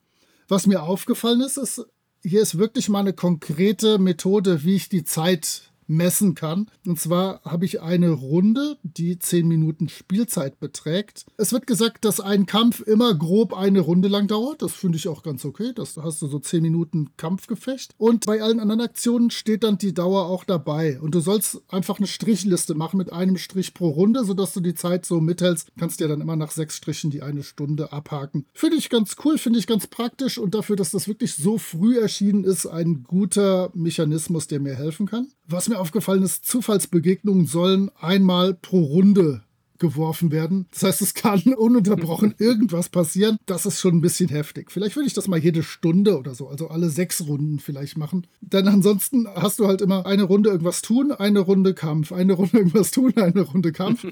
Was 0.47 0.67
mir 0.67 0.83
aufgefallen 0.83 1.41
ist, 1.41 1.57
ist, 1.57 1.85
hier 2.23 2.41
ist 2.41 2.57
wirklich 2.57 2.89
mal 2.89 2.99
eine 2.99 3.13
konkrete 3.13 3.99
Methode, 3.99 4.63
wie 4.63 4.75
ich 4.75 4.89
die 4.89 5.03
Zeit 5.03 5.71
messen 5.87 6.35
kann. 6.35 6.69
Und 6.85 6.99
zwar 6.99 7.41
habe 7.43 7.65
ich 7.65 7.81
eine 7.81 8.09
Runde, 8.11 8.77
die 8.83 9.17
10 9.17 9.47
Minuten 9.47 9.89
Spielzeit 9.89 10.59
beträgt. 10.59 11.25
Es 11.37 11.53
wird 11.53 11.67
gesagt, 11.67 12.05
dass 12.05 12.19
ein 12.19 12.45
Kampf 12.45 12.81
immer 12.81 13.13
grob 13.13 13.53
eine 13.53 13.79
Runde 13.79 14.07
lang 14.07 14.27
dauert. 14.27 14.61
Das 14.61 14.73
finde 14.73 14.97
ich 14.97 15.07
auch 15.07 15.23
ganz 15.23 15.45
okay. 15.45 15.71
Das 15.73 15.97
hast 15.97 16.21
du 16.21 16.27
so 16.27 16.39
10 16.39 16.61
Minuten 16.61 17.09
Kampfgefecht. 17.17 17.93
Und 17.97 18.25
bei 18.25 18.41
allen 18.41 18.59
anderen 18.59 18.81
Aktionen 18.81 19.31
steht 19.31 19.63
dann 19.63 19.77
die 19.77 19.93
Dauer 19.93 20.25
auch 20.25 20.43
dabei. 20.43 20.99
Und 20.99 21.15
du 21.15 21.19
sollst 21.19 21.61
einfach 21.69 21.97
eine 21.97 22.07
Strichliste 22.07 22.75
machen 22.75 22.97
mit 22.97 23.11
einem 23.11 23.37
Strich 23.37 23.73
pro 23.73 23.89
Runde, 23.89 24.23
sodass 24.25 24.53
du 24.53 24.59
die 24.59 24.75
Zeit 24.75 25.05
so 25.05 25.19
mithältst. 25.21 25.71
Kannst 25.79 25.99
dir 25.99 26.07
dann 26.07 26.21
immer 26.21 26.35
nach 26.35 26.51
sechs 26.51 26.75
Strichen 26.77 27.11
die 27.11 27.21
eine 27.21 27.43
Stunde 27.43 27.91
abhaken. 27.91 28.45
Finde 28.53 28.77
ich 28.77 28.89
ganz 28.89 29.15
cool, 29.23 29.37
finde 29.37 29.59
ich 29.59 29.67
ganz 29.67 29.87
praktisch 29.87 30.37
und 30.37 30.53
dafür, 30.55 30.75
dass 30.75 30.91
das 30.91 31.07
wirklich 31.07 31.35
so 31.35 31.57
früh 31.57 31.99
erschienen 31.99 32.43
ist, 32.43 32.65
ein 32.65 33.03
guter 33.03 33.71
Mechanismus, 33.73 34.47
der 34.47 34.59
mir 34.59 34.75
helfen 34.75 35.07
kann. 35.07 35.27
Was 35.49 35.69
mir 35.69 35.76
aufgefallen 35.79 36.23
ist, 36.23 36.45
Zufallsbegegnungen 36.45 37.45
sollen 37.45 37.89
einmal 37.99 38.53
pro 38.53 38.81
Runde 38.81 39.43
geworfen 39.79 40.31
werden. 40.31 40.67
Das 40.71 40.83
heißt, 40.83 41.01
es 41.01 41.13
kann 41.13 41.41
ununterbrochen 41.57 42.35
irgendwas 42.39 42.89
passieren. 42.89 43.37
Das 43.45 43.65
ist 43.65 43.79
schon 43.79 43.95
ein 43.95 44.01
bisschen 44.01 44.29
heftig. 44.29 44.71
Vielleicht 44.71 44.95
würde 44.95 45.07
ich 45.07 45.13
das 45.13 45.27
mal 45.27 45.39
jede 45.39 45.63
Stunde 45.63 46.17
oder 46.17 46.35
so, 46.35 46.47
also 46.47 46.67
alle 46.69 46.89
sechs 46.89 47.27
Runden 47.27 47.59
vielleicht 47.59 47.97
machen. 47.97 48.27
Denn 48.41 48.67
ansonsten 48.67 49.27
hast 49.27 49.59
du 49.59 49.67
halt 49.67 49.81
immer 49.81 50.05
eine 50.05 50.23
Runde 50.23 50.49
irgendwas 50.49 50.81
tun, 50.81 51.11
eine 51.11 51.39
Runde 51.39 51.73
Kampf, 51.73 52.11
eine 52.11 52.33
Runde 52.33 52.57
irgendwas 52.57 52.91
tun, 52.91 53.13
eine 53.17 53.41
Runde 53.41 53.71
Kampf. 53.71 54.05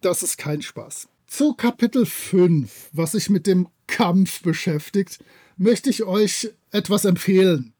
Das 0.00 0.22
ist 0.22 0.38
kein 0.38 0.62
Spaß. 0.62 1.08
Zu 1.26 1.54
Kapitel 1.54 2.04
5, 2.04 2.90
was 2.92 3.12
sich 3.12 3.30
mit 3.30 3.46
dem 3.46 3.68
Kampf 3.86 4.42
beschäftigt, 4.42 5.18
möchte 5.56 5.88
ich 5.88 6.04
euch 6.04 6.50
etwas 6.70 7.04
empfehlen. 7.04 7.72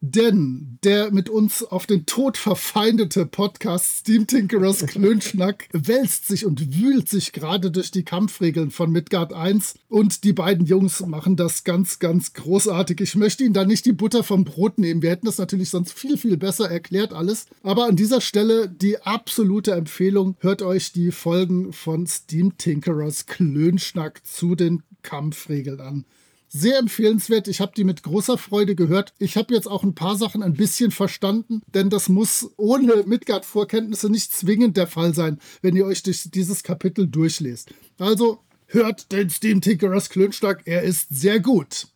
Denn 0.00 0.78
der 0.84 1.10
mit 1.10 1.28
uns 1.28 1.62
auf 1.62 1.86
den 1.86 2.06
Tod 2.06 2.36
verfeindete 2.36 3.26
Podcast 3.26 3.98
Steam 3.98 4.26
Tinkerers 4.26 4.86
Klönschnack 4.86 5.68
wälzt 5.72 6.26
sich 6.26 6.44
und 6.44 6.78
wühlt 6.78 7.08
sich 7.08 7.32
gerade 7.32 7.70
durch 7.70 7.90
die 7.90 8.04
Kampfregeln 8.04 8.70
von 8.70 8.90
Midgard 8.92 9.32
1 9.32 9.74
und 9.88 10.24
die 10.24 10.32
beiden 10.32 10.66
Jungs 10.66 11.04
machen 11.06 11.36
das 11.36 11.64
ganz, 11.64 11.98
ganz 11.98 12.34
großartig. 12.34 13.00
Ich 13.00 13.14
möchte 13.14 13.44
ihnen 13.44 13.54
da 13.54 13.64
nicht 13.64 13.86
die 13.86 13.92
Butter 13.92 14.22
vom 14.22 14.44
Brot 14.44 14.78
nehmen. 14.78 15.02
Wir 15.02 15.10
hätten 15.10 15.26
das 15.26 15.38
natürlich 15.38 15.70
sonst 15.70 15.92
viel, 15.92 16.18
viel 16.18 16.36
besser 16.36 16.70
erklärt 16.70 17.12
alles. 17.12 17.46
Aber 17.62 17.86
an 17.86 17.96
dieser 17.96 18.20
Stelle 18.20 18.68
die 18.68 19.00
absolute 19.02 19.72
Empfehlung. 19.72 20.36
Hört 20.40 20.62
euch 20.62 20.92
die 20.92 21.10
Folgen 21.10 21.72
von 21.72 22.06
Steam 22.06 22.56
Tinkerers 22.58 23.26
Klönschnack 23.26 24.26
zu 24.26 24.54
den 24.54 24.82
Kampfregeln 25.02 25.80
an. 25.80 26.04
Sehr 26.48 26.78
empfehlenswert. 26.78 27.48
Ich 27.48 27.60
habe 27.60 27.72
die 27.76 27.84
mit 27.84 28.02
großer 28.02 28.38
Freude 28.38 28.74
gehört. 28.74 29.12
Ich 29.18 29.36
habe 29.36 29.54
jetzt 29.54 29.66
auch 29.66 29.82
ein 29.82 29.94
paar 29.94 30.16
Sachen 30.16 30.42
ein 30.42 30.54
bisschen 30.54 30.90
verstanden, 30.90 31.60
denn 31.74 31.90
das 31.90 32.08
muss 32.08 32.50
ohne 32.56 33.02
Midgard-Vorkenntnisse 33.04 34.08
nicht 34.10 34.32
zwingend 34.32 34.76
der 34.76 34.86
Fall 34.86 35.14
sein, 35.14 35.40
wenn 35.62 35.74
ihr 35.76 35.86
euch 35.86 36.02
durch 36.02 36.30
dieses 36.30 36.62
Kapitel 36.62 37.08
durchlest. 37.08 37.70
Also 37.98 38.40
hört 38.66 39.10
den 39.12 39.30
Steam 39.30 39.60
Tinkerers 39.60 40.08
Klönstock. 40.08 40.58
Er 40.64 40.82
ist 40.82 41.08
sehr 41.10 41.40
gut. 41.40 41.88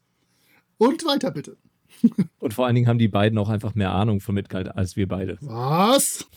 Und 0.78 1.04
weiter 1.04 1.30
bitte. 1.30 1.56
Und 2.38 2.54
vor 2.54 2.66
allen 2.66 2.74
Dingen 2.74 2.88
haben 2.88 2.98
die 2.98 3.08
beiden 3.08 3.38
auch 3.38 3.48
einfach 3.48 3.74
mehr 3.74 3.92
Ahnung 3.92 4.20
von 4.20 4.34
Midgard 4.34 4.76
als 4.76 4.96
wir 4.96 5.08
beide. 5.08 5.38
Was? 5.40 6.28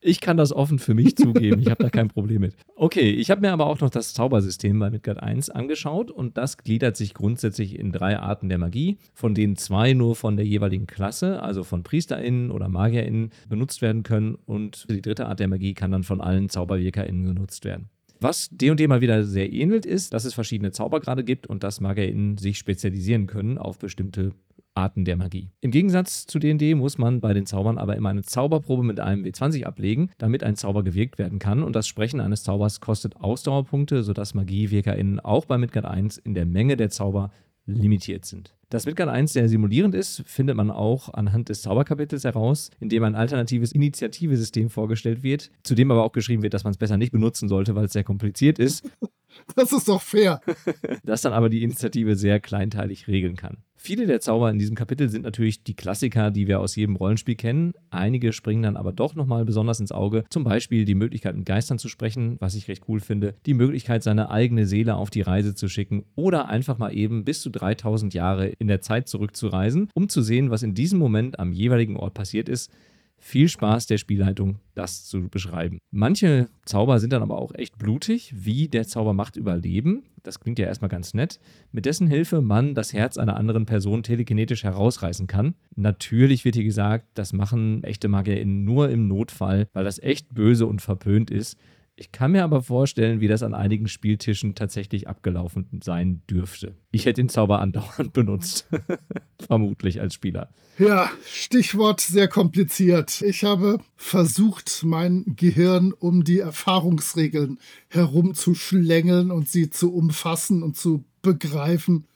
Ich 0.00 0.20
kann 0.20 0.36
das 0.36 0.52
offen 0.52 0.78
für 0.78 0.94
mich 0.94 1.16
zugeben. 1.16 1.60
Ich 1.60 1.68
habe 1.70 1.82
da 1.82 1.90
kein 1.90 2.08
Problem 2.08 2.40
mit. 2.40 2.54
Okay, 2.76 3.10
ich 3.10 3.30
habe 3.30 3.40
mir 3.40 3.52
aber 3.52 3.66
auch 3.66 3.80
noch 3.80 3.90
das 3.90 4.14
Zaubersystem 4.14 4.78
bei 4.78 4.90
Midgard 4.90 5.20
1 5.22 5.50
angeschaut 5.50 6.10
und 6.10 6.38
das 6.38 6.56
gliedert 6.56 6.96
sich 6.96 7.14
grundsätzlich 7.14 7.78
in 7.78 7.92
drei 7.92 8.18
Arten 8.18 8.48
der 8.48 8.58
Magie, 8.58 8.98
von 9.12 9.34
denen 9.34 9.56
zwei 9.56 9.94
nur 9.94 10.14
von 10.14 10.36
der 10.36 10.46
jeweiligen 10.46 10.86
Klasse, 10.86 11.42
also 11.42 11.64
von 11.64 11.82
PriesterInnen 11.82 12.50
oder 12.50 12.68
MagierInnen, 12.68 13.30
benutzt 13.48 13.82
werden 13.82 14.04
können 14.04 14.36
und 14.46 14.86
die 14.88 15.02
dritte 15.02 15.26
Art 15.26 15.40
der 15.40 15.48
Magie 15.48 15.74
kann 15.74 15.90
dann 15.90 16.04
von 16.04 16.20
allen 16.20 16.48
ZauberwirkerInnen 16.48 17.26
genutzt 17.26 17.64
werden. 17.64 17.90
Was 18.20 18.48
D&D 18.50 18.88
mal 18.88 19.00
wieder 19.00 19.24
sehr 19.24 19.52
ähnelt 19.52 19.86
ist, 19.86 20.12
dass 20.12 20.24
es 20.24 20.34
verschiedene 20.34 20.72
Zaubergrade 20.72 21.22
gibt 21.22 21.46
und 21.46 21.62
dass 21.62 21.80
MagierInnen 21.80 22.36
sich 22.36 22.58
spezialisieren 22.58 23.28
können 23.28 23.58
auf 23.58 23.78
bestimmte 23.78 24.32
Arten 24.74 25.04
der 25.04 25.16
Magie. 25.16 25.50
Im 25.60 25.70
Gegensatz 25.70 26.26
zu 26.26 26.38
D&D 26.38 26.74
muss 26.74 26.98
man 26.98 27.20
bei 27.20 27.32
den 27.32 27.46
Zaubern 27.46 27.78
aber 27.78 27.96
immer 27.96 28.10
eine 28.10 28.22
Zauberprobe 28.22 28.82
mit 28.82 29.00
einem 29.00 29.24
W20 29.24 29.64
ablegen, 29.64 30.10
damit 30.18 30.44
ein 30.44 30.56
Zauber 30.56 30.84
gewirkt 30.84 31.18
werden 31.18 31.38
kann 31.38 31.62
und 31.62 31.74
das 31.74 31.88
Sprechen 31.88 32.20
eines 32.20 32.44
Zaubers 32.44 32.80
kostet 32.80 33.16
Ausdauerpunkte, 33.16 34.02
sodass 34.02 34.34
MagiewirkerInnen 34.34 35.20
auch 35.20 35.46
bei 35.46 35.58
Midgard 35.58 35.84
1 35.84 36.18
in 36.18 36.34
der 36.34 36.46
Menge 36.46 36.76
der 36.76 36.90
Zauber 36.90 37.30
limitiert 37.76 38.24
sind. 38.24 38.54
Dass 38.70 38.84
Midgard 38.84 39.08
1 39.08 39.32
sehr 39.32 39.48
simulierend 39.48 39.94
ist, 39.94 40.22
findet 40.26 40.56
man 40.56 40.70
auch 40.70 41.12
anhand 41.14 41.48
des 41.48 41.62
Zauberkapitels 41.62 42.24
heraus, 42.24 42.70
in 42.80 42.88
dem 42.88 43.02
ein 43.04 43.14
alternatives 43.14 43.72
Initiativesystem 43.72 44.68
vorgestellt 44.68 45.22
wird, 45.22 45.50
zu 45.62 45.74
dem 45.74 45.90
aber 45.90 46.04
auch 46.04 46.12
geschrieben 46.12 46.42
wird, 46.42 46.52
dass 46.52 46.64
man 46.64 46.72
es 46.72 46.78
besser 46.78 46.98
nicht 46.98 47.12
benutzen 47.12 47.48
sollte, 47.48 47.74
weil 47.74 47.86
es 47.86 47.92
sehr 47.92 48.04
kompliziert 48.04 48.58
ist. 48.58 48.90
Das 49.54 49.72
ist 49.72 49.86
doch 49.88 50.02
fair. 50.02 50.40
das 51.04 51.20
dann 51.20 51.34
aber 51.34 51.48
die 51.48 51.62
Initiative 51.62 52.16
sehr 52.16 52.40
kleinteilig 52.40 53.06
regeln 53.06 53.36
kann. 53.36 53.58
Viele 53.80 54.06
der 54.06 54.20
Zauber 54.20 54.50
in 54.50 54.58
diesem 54.58 54.74
Kapitel 54.74 55.08
sind 55.08 55.22
natürlich 55.22 55.62
die 55.62 55.76
Klassiker, 55.76 56.32
die 56.32 56.48
wir 56.48 56.58
aus 56.58 56.74
jedem 56.74 56.96
Rollenspiel 56.96 57.36
kennen. 57.36 57.74
Einige 57.90 58.32
springen 58.32 58.64
dann 58.64 58.76
aber 58.76 58.92
doch 58.92 59.14
nochmal 59.14 59.44
besonders 59.44 59.78
ins 59.78 59.92
Auge. 59.92 60.24
Zum 60.30 60.42
Beispiel 60.42 60.84
die 60.84 60.96
Möglichkeit, 60.96 61.36
mit 61.36 61.46
Geistern 61.46 61.78
zu 61.78 61.88
sprechen, 61.88 62.36
was 62.40 62.56
ich 62.56 62.66
recht 62.66 62.82
cool 62.88 62.98
finde. 62.98 63.36
Die 63.46 63.54
Möglichkeit, 63.54 64.02
seine 64.02 64.30
eigene 64.30 64.66
Seele 64.66 64.96
auf 64.96 65.10
die 65.10 65.22
Reise 65.22 65.54
zu 65.54 65.68
schicken 65.68 66.04
oder 66.16 66.48
einfach 66.48 66.78
mal 66.78 66.90
eben 66.90 67.24
bis 67.24 67.40
zu 67.40 67.50
3000 67.50 68.14
Jahre 68.14 68.48
in 68.48 68.66
der 68.66 68.80
Zeit 68.80 69.08
zurückzureisen, 69.08 69.90
um 69.94 70.08
zu 70.08 70.22
sehen, 70.22 70.50
was 70.50 70.64
in 70.64 70.74
diesem 70.74 70.98
Moment 70.98 71.38
am 71.38 71.52
jeweiligen 71.52 71.96
Ort 71.96 72.14
passiert 72.14 72.48
ist. 72.48 72.72
Viel 73.20 73.48
Spaß 73.48 73.86
der 73.86 73.98
Spielleitung, 73.98 74.60
das 74.74 75.04
zu 75.04 75.28
beschreiben. 75.28 75.78
Manche 75.90 76.48
Zauber 76.64 77.00
sind 77.00 77.12
dann 77.12 77.22
aber 77.22 77.38
auch 77.38 77.52
echt 77.54 77.76
blutig, 77.76 78.32
wie 78.34 78.68
der 78.68 78.86
Zauber 78.86 79.12
Macht 79.12 79.36
überleben. 79.36 80.04
Das 80.22 80.40
klingt 80.40 80.58
ja 80.58 80.66
erstmal 80.66 80.88
ganz 80.88 81.14
nett. 81.14 81.40
Mit 81.72 81.84
dessen 81.84 82.06
Hilfe 82.06 82.40
man 82.40 82.74
das 82.74 82.92
Herz 82.92 83.18
einer 83.18 83.36
anderen 83.36 83.66
Person 83.66 84.02
telekinetisch 84.02 84.62
herausreißen 84.62 85.26
kann. 85.26 85.54
Natürlich 85.74 86.44
wird 86.44 86.54
hier 86.54 86.64
gesagt, 86.64 87.06
das 87.14 87.32
machen 87.32 87.82
echte 87.82 88.08
MagierInnen 88.08 88.64
nur 88.64 88.88
im 88.88 89.08
Notfall, 89.08 89.66
weil 89.72 89.84
das 89.84 89.98
echt 89.98 90.34
böse 90.34 90.66
und 90.66 90.80
verpönt 90.80 91.30
ist. 91.30 91.58
Ich 92.00 92.12
kann 92.12 92.30
mir 92.30 92.44
aber 92.44 92.62
vorstellen, 92.62 93.20
wie 93.20 93.26
das 93.26 93.42
an 93.42 93.54
einigen 93.54 93.88
Spieltischen 93.88 94.54
tatsächlich 94.54 95.08
abgelaufen 95.08 95.66
sein 95.82 96.22
dürfte. 96.30 96.76
Ich 96.92 97.06
hätte 97.06 97.20
den 97.20 97.28
Zauber 97.28 97.58
andauernd 97.58 98.12
benutzt. 98.12 98.68
Vermutlich 99.40 100.00
als 100.00 100.14
Spieler. 100.14 100.48
Ja, 100.78 101.10
Stichwort 101.26 102.00
sehr 102.00 102.28
kompliziert. 102.28 103.20
Ich 103.22 103.42
habe 103.42 103.80
versucht, 103.96 104.84
mein 104.84 105.24
Gehirn 105.34 105.92
um 105.92 106.22
die 106.22 106.38
Erfahrungsregeln 106.38 107.58
herumzuschlängeln 107.88 109.32
und 109.32 109.48
sie 109.48 109.68
zu 109.68 109.92
umfassen 109.92 110.62
und 110.62 110.76
zu 110.76 111.04
begreifen. 111.22 112.06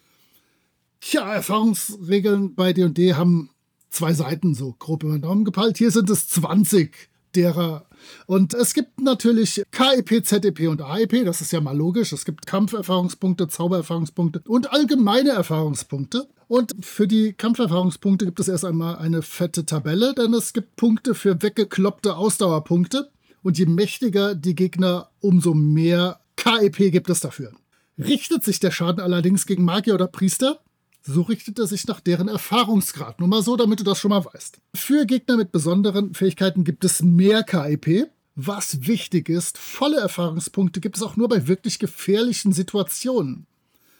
Tja, 1.01 1.35
Erfahrungsregeln 1.35 2.55
bei 2.55 2.73
D&D 2.73 3.14
haben 3.14 3.51
zwei 3.90 4.12
Seiten 4.12 4.55
so 4.55 4.77
grob 4.79 5.03
über 5.03 5.14
den 5.14 5.23
Daumen 5.23 5.45
gepeilt. 5.45 5.77
Hier 5.77 5.90
sind 5.90 6.09
es 6.09 6.29
20 6.29 7.11
derer. 7.35 7.87
Und 8.27 8.55
es 8.55 8.75
gibt 8.75 9.01
natürlich 9.01 9.62
KEP, 9.71 10.25
ZEP 10.25 10.69
und 10.69 10.83
AEP, 10.83 11.25
das 11.25 11.41
ist 11.41 11.53
ja 11.53 11.61
mal 11.61 11.77
logisch. 11.77 12.12
Es 12.12 12.25
gibt 12.25 12.47
Kampferfahrungspunkte, 12.47 13.49
Zaubererfahrungspunkte 13.49 14.43
und 14.47 14.73
allgemeine 14.73 15.31
Erfahrungspunkte. 15.31 16.29
Und 16.49 16.75
für 16.85 17.07
die 17.07 17.33
Kampferfahrungspunkte 17.33 18.27
gibt 18.27 18.41
es 18.41 18.49
erst 18.49 18.65
einmal 18.65 18.97
eine 18.97 19.23
fette 19.23 19.65
Tabelle, 19.65 20.15
denn 20.15 20.35
es 20.35 20.53
gibt 20.53 20.77
Punkte 20.77 21.15
für 21.15 21.43
weggekloppte 21.43 22.17
Ausdauerpunkte. 22.17 23.11
Und 23.43 23.59
je 23.59 23.67
mächtiger 23.67 24.35
die 24.35 24.55
Gegner, 24.55 25.09
umso 25.21 25.55
mehr 25.55 26.21
KEP 26.37 26.93
gibt 26.93 27.11
es 27.11 27.21
dafür. 27.21 27.53
Richtet 27.99 28.45
sich 28.45 28.61
der 28.61 28.71
Schaden 28.71 29.01
allerdings 29.01 29.47
gegen 29.47 29.65
Magier 29.65 29.95
oder 29.95 30.07
Priester, 30.07 30.61
so 31.03 31.23
richtet 31.23 31.59
er 31.59 31.67
sich 31.67 31.87
nach 31.87 32.01
deren 32.01 32.29
Erfahrungsgrad. 32.29 33.21
Nur 33.21 33.29
mal 33.29 33.43
so, 33.43 33.57
damit 33.57 33.81
du 33.81 33.85
das 33.85 33.99
schon 33.99 34.11
mal 34.11 34.25
weißt. 34.25 34.59
Für 34.75 35.07
Gegner 35.07 35.37
mit 35.37 35.53
besonderen 35.53 36.15
Fähigkeiten 36.15 36.65
gibt 36.65 36.85
es 36.85 37.03
mehr 37.03 37.43
KIP. 37.43 38.11
Was 38.35 38.87
wichtig 38.87 39.29
ist, 39.29 39.59
volle 39.59 40.01
Erfahrungspunkte 40.01 40.81
gibt 40.81 40.97
es 40.97 41.03
auch 41.03 41.17
nur 41.17 41.29
bei 41.29 41.49
wirklich 41.49 41.79
gefährlichen 41.79 42.53
Situationen. 42.53 43.47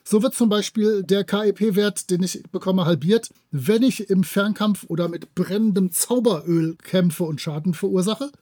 So 0.05 0.23
wird 0.23 0.35
zum 0.35 0.49
Beispiel 0.49 1.03
der 1.03 1.25
KIP-Wert, 1.25 2.11
den 2.11 2.23
ich 2.23 2.43
bekomme, 2.51 2.87
halbiert, 2.87 3.31
wenn 3.51 3.83
ich 3.83 4.11
im 4.11 4.25
Fernkampf 4.25 4.85
oder 4.88 5.09
mit 5.09 5.35
brennendem 5.35 5.93
Zauberöl 5.93 6.77
kämpfe 6.77 7.25
und 7.25 7.41
Schaden 7.41 7.75
verursache. 7.75 8.33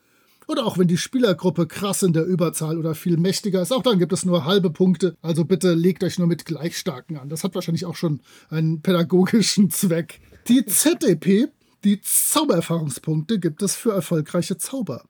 Oder 0.50 0.66
auch 0.66 0.78
wenn 0.78 0.88
die 0.88 0.96
Spielergruppe 0.96 1.68
krass 1.68 2.02
in 2.02 2.12
der 2.12 2.24
Überzahl 2.24 2.76
oder 2.76 2.96
viel 2.96 3.16
mächtiger 3.16 3.62
ist, 3.62 3.70
auch 3.70 3.84
dann 3.84 4.00
gibt 4.00 4.12
es 4.12 4.24
nur 4.24 4.46
halbe 4.46 4.70
Punkte. 4.70 5.16
Also 5.22 5.44
bitte 5.44 5.74
legt 5.74 6.02
euch 6.02 6.18
nur 6.18 6.26
mit 6.26 6.44
Gleichstarken 6.44 7.18
an. 7.18 7.28
Das 7.28 7.44
hat 7.44 7.54
wahrscheinlich 7.54 7.86
auch 7.86 7.94
schon 7.94 8.20
einen 8.48 8.82
pädagogischen 8.82 9.70
Zweck. 9.70 10.20
Die 10.48 10.66
ZEP, 10.66 11.52
die 11.84 12.00
Zaubererfahrungspunkte, 12.00 13.38
gibt 13.38 13.62
es 13.62 13.76
für 13.76 13.92
erfolgreiche 13.92 14.58
Zauber. 14.58 15.04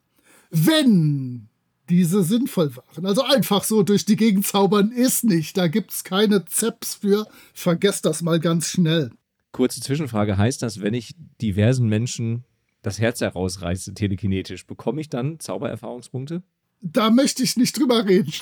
Wenn 0.51 1.49
diese 1.89 2.23
sinnvoll 2.23 2.77
waren. 2.77 3.07
Also 3.07 3.23
einfach 3.23 3.65
so 3.65 3.83
durch 3.83 4.05
die 4.05 4.17
Gegend 4.17 4.47
zaubern 4.47 4.93
ist 4.93 5.25
nicht. 5.25 5.57
Da 5.57 5.69
gibt 5.69 5.91
es 5.93 6.05
keine 6.05 6.45
Zeps 6.45 6.97
für. 6.97 7.27
Vergesst 7.55 8.05
das 8.05 8.21
mal 8.21 8.41
ganz 8.41 8.69
schnell. 8.69 9.11
Kurze 9.53 9.81
Zwischenfrage: 9.81 10.37
Heißt 10.37 10.61
das, 10.61 10.83
wenn 10.83 10.93
ich 10.93 11.15
diversen 11.41 11.89
Menschen 11.89 12.45
das 12.83 12.99
Herz 12.99 13.21
herausreiße, 13.21 13.95
telekinetisch, 13.95 14.67
bekomme 14.67 15.01
ich 15.01 15.09
dann 15.09 15.39
Zaubererfahrungspunkte? 15.39 16.43
Da 16.83 17.11
möchte 17.11 17.43
ich 17.43 17.57
nicht 17.57 17.79
drüber 17.79 18.07
reden. 18.07 18.33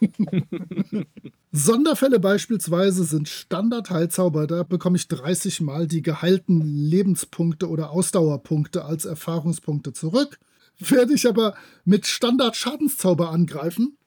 Sonderfälle 1.52 2.18
beispielsweise 2.18 3.04
sind 3.04 3.28
Standard-Heilzauber. 3.28 4.46
Da 4.46 4.62
bekomme 4.62 4.96
ich 4.96 5.08
30 5.08 5.60
Mal 5.60 5.86
die 5.86 6.00
geheilten 6.00 6.62
Lebenspunkte 6.62 7.68
oder 7.68 7.90
Ausdauerpunkte 7.90 8.84
als 8.86 9.04
Erfahrungspunkte 9.04 9.92
zurück. 9.92 10.38
Werde 10.78 11.12
ich 11.12 11.28
aber 11.28 11.54
mit 11.84 12.06
Standard-Schadenszauber 12.06 13.30
angreifen. 13.30 13.98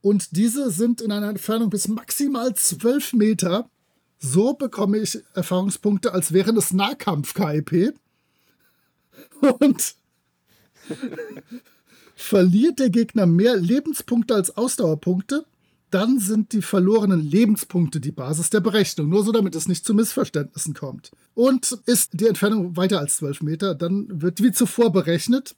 Und 0.00 0.36
diese 0.36 0.70
sind 0.70 1.00
in 1.00 1.10
einer 1.10 1.30
Entfernung 1.30 1.70
bis 1.70 1.88
maximal 1.88 2.54
12 2.54 3.14
Meter. 3.14 3.68
So 4.18 4.54
bekomme 4.54 4.98
ich 4.98 5.18
Erfahrungspunkte, 5.34 6.12
als 6.12 6.32
wären 6.32 6.56
es 6.56 6.72
Nahkampf-KIP. 6.72 7.94
Und 9.40 9.94
verliert 12.14 12.78
der 12.78 12.90
Gegner 12.90 13.26
mehr 13.26 13.56
Lebenspunkte 13.56 14.34
als 14.34 14.56
Ausdauerpunkte, 14.56 15.44
dann 15.90 16.20
sind 16.20 16.52
die 16.52 16.62
verlorenen 16.62 17.20
Lebenspunkte 17.20 18.00
die 18.00 18.12
Basis 18.12 18.50
der 18.50 18.60
Berechnung. 18.60 19.08
Nur 19.08 19.24
so, 19.24 19.32
damit 19.32 19.56
es 19.56 19.66
nicht 19.66 19.84
zu 19.84 19.94
Missverständnissen 19.94 20.74
kommt. 20.74 21.10
Und 21.34 21.78
ist 21.86 22.10
die 22.12 22.26
Entfernung 22.26 22.76
weiter 22.76 23.00
als 23.00 23.16
12 23.16 23.42
Meter, 23.42 23.74
dann 23.74 24.22
wird 24.22 24.42
wie 24.42 24.52
zuvor 24.52 24.92
berechnet. 24.92 25.56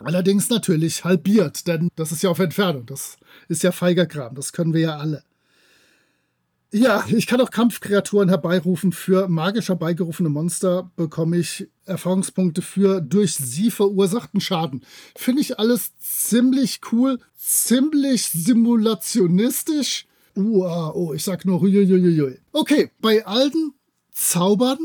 Allerdings 0.00 0.48
natürlich 0.48 1.04
halbiert, 1.04 1.66
denn 1.66 1.88
das 1.96 2.12
ist 2.12 2.22
ja 2.22 2.30
auf 2.30 2.38
Entfernung. 2.38 2.86
Das 2.86 3.16
ist 3.48 3.62
ja 3.62 3.72
feiger 3.72 4.06
Kram. 4.06 4.34
Das 4.34 4.52
können 4.52 4.72
wir 4.72 4.80
ja 4.80 4.96
alle. 4.96 5.22
Ja, 6.70 7.04
ich 7.08 7.26
kann 7.26 7.40
auch 7.40 7.50
Kampfkreaturen 7.50 8.28
herbeirufen. 8.28 8.92
Für 8.92 9.28
magisch 9.28 9.68
herbeigerufene 9.68 10.28
Monster 10.28 10.90
bekomme 10.96 11.38
ich 11.38 11.68
Erfahrungspunkte 11.88 12.62
für 12.62 13.00
durch 13.00 13.34
sie 13.34 13.70
verursachten 13.70 14.40
Schaden. 14.40 14.82
Finde 15.16 15.40
ich 15.40 15.58
alles 15.58 15.96
ziemlich 15.98 16.80
cool, 16.92 17.18
ziemlich 17.36 18.28
simulationistisch. 18.28 20.06
Uh, 20.36 20.64
oh, 20.94 21.12
ich 21.14 21.24
sag 21.24 21.44
nur 21.44 21.60
huiuiuiui. 21.60 22.38
Okay, 22.52 22.90
bei 23.00 23.26
alten 23.26 23.72
Zaubern 24.12 24.78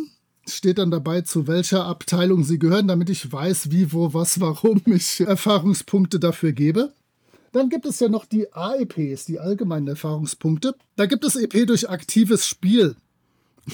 steht 0.48 0.78
dann 0.78 0.92
dabei, 0.92 1.22
zu 1.22 1.48
welcher 1.48 1.86
Abteilung 1.86 2.44
sie 2.44 2.60
gehören, 2.60 2.88
damit 2.88 3.10
ich 3.10 3.32
weiß, 3.32 3.72
wie, 3.72 3.94
wo, 3.94 4.14
was, 4.14 4.40
warum 4.40 4.82
ich 4.86 5.20
Erfahrungspunkte 5.22 6.20
dafür 6.20 6.52
gebe. 6.52 6.94
Dann 7.52 7.70
gibt 7.70 7.86
es 7.86 8.00
ja 8.00 8.10
noch 8.10 8.26
die 8.26 8.52
AEPs, 8.52 9.26
die 9.26 9.40
allgemeinen 9.40 9.88
Erfahrungspunkte. 9.88 10.76
Da 10.96 11.06
gibt 11.06 11.24
es 11.24 11.36
EP 11.36 11.68
durch 11.68 11.90
aktives 11.90 12.48
Spiel. 12.48 12.96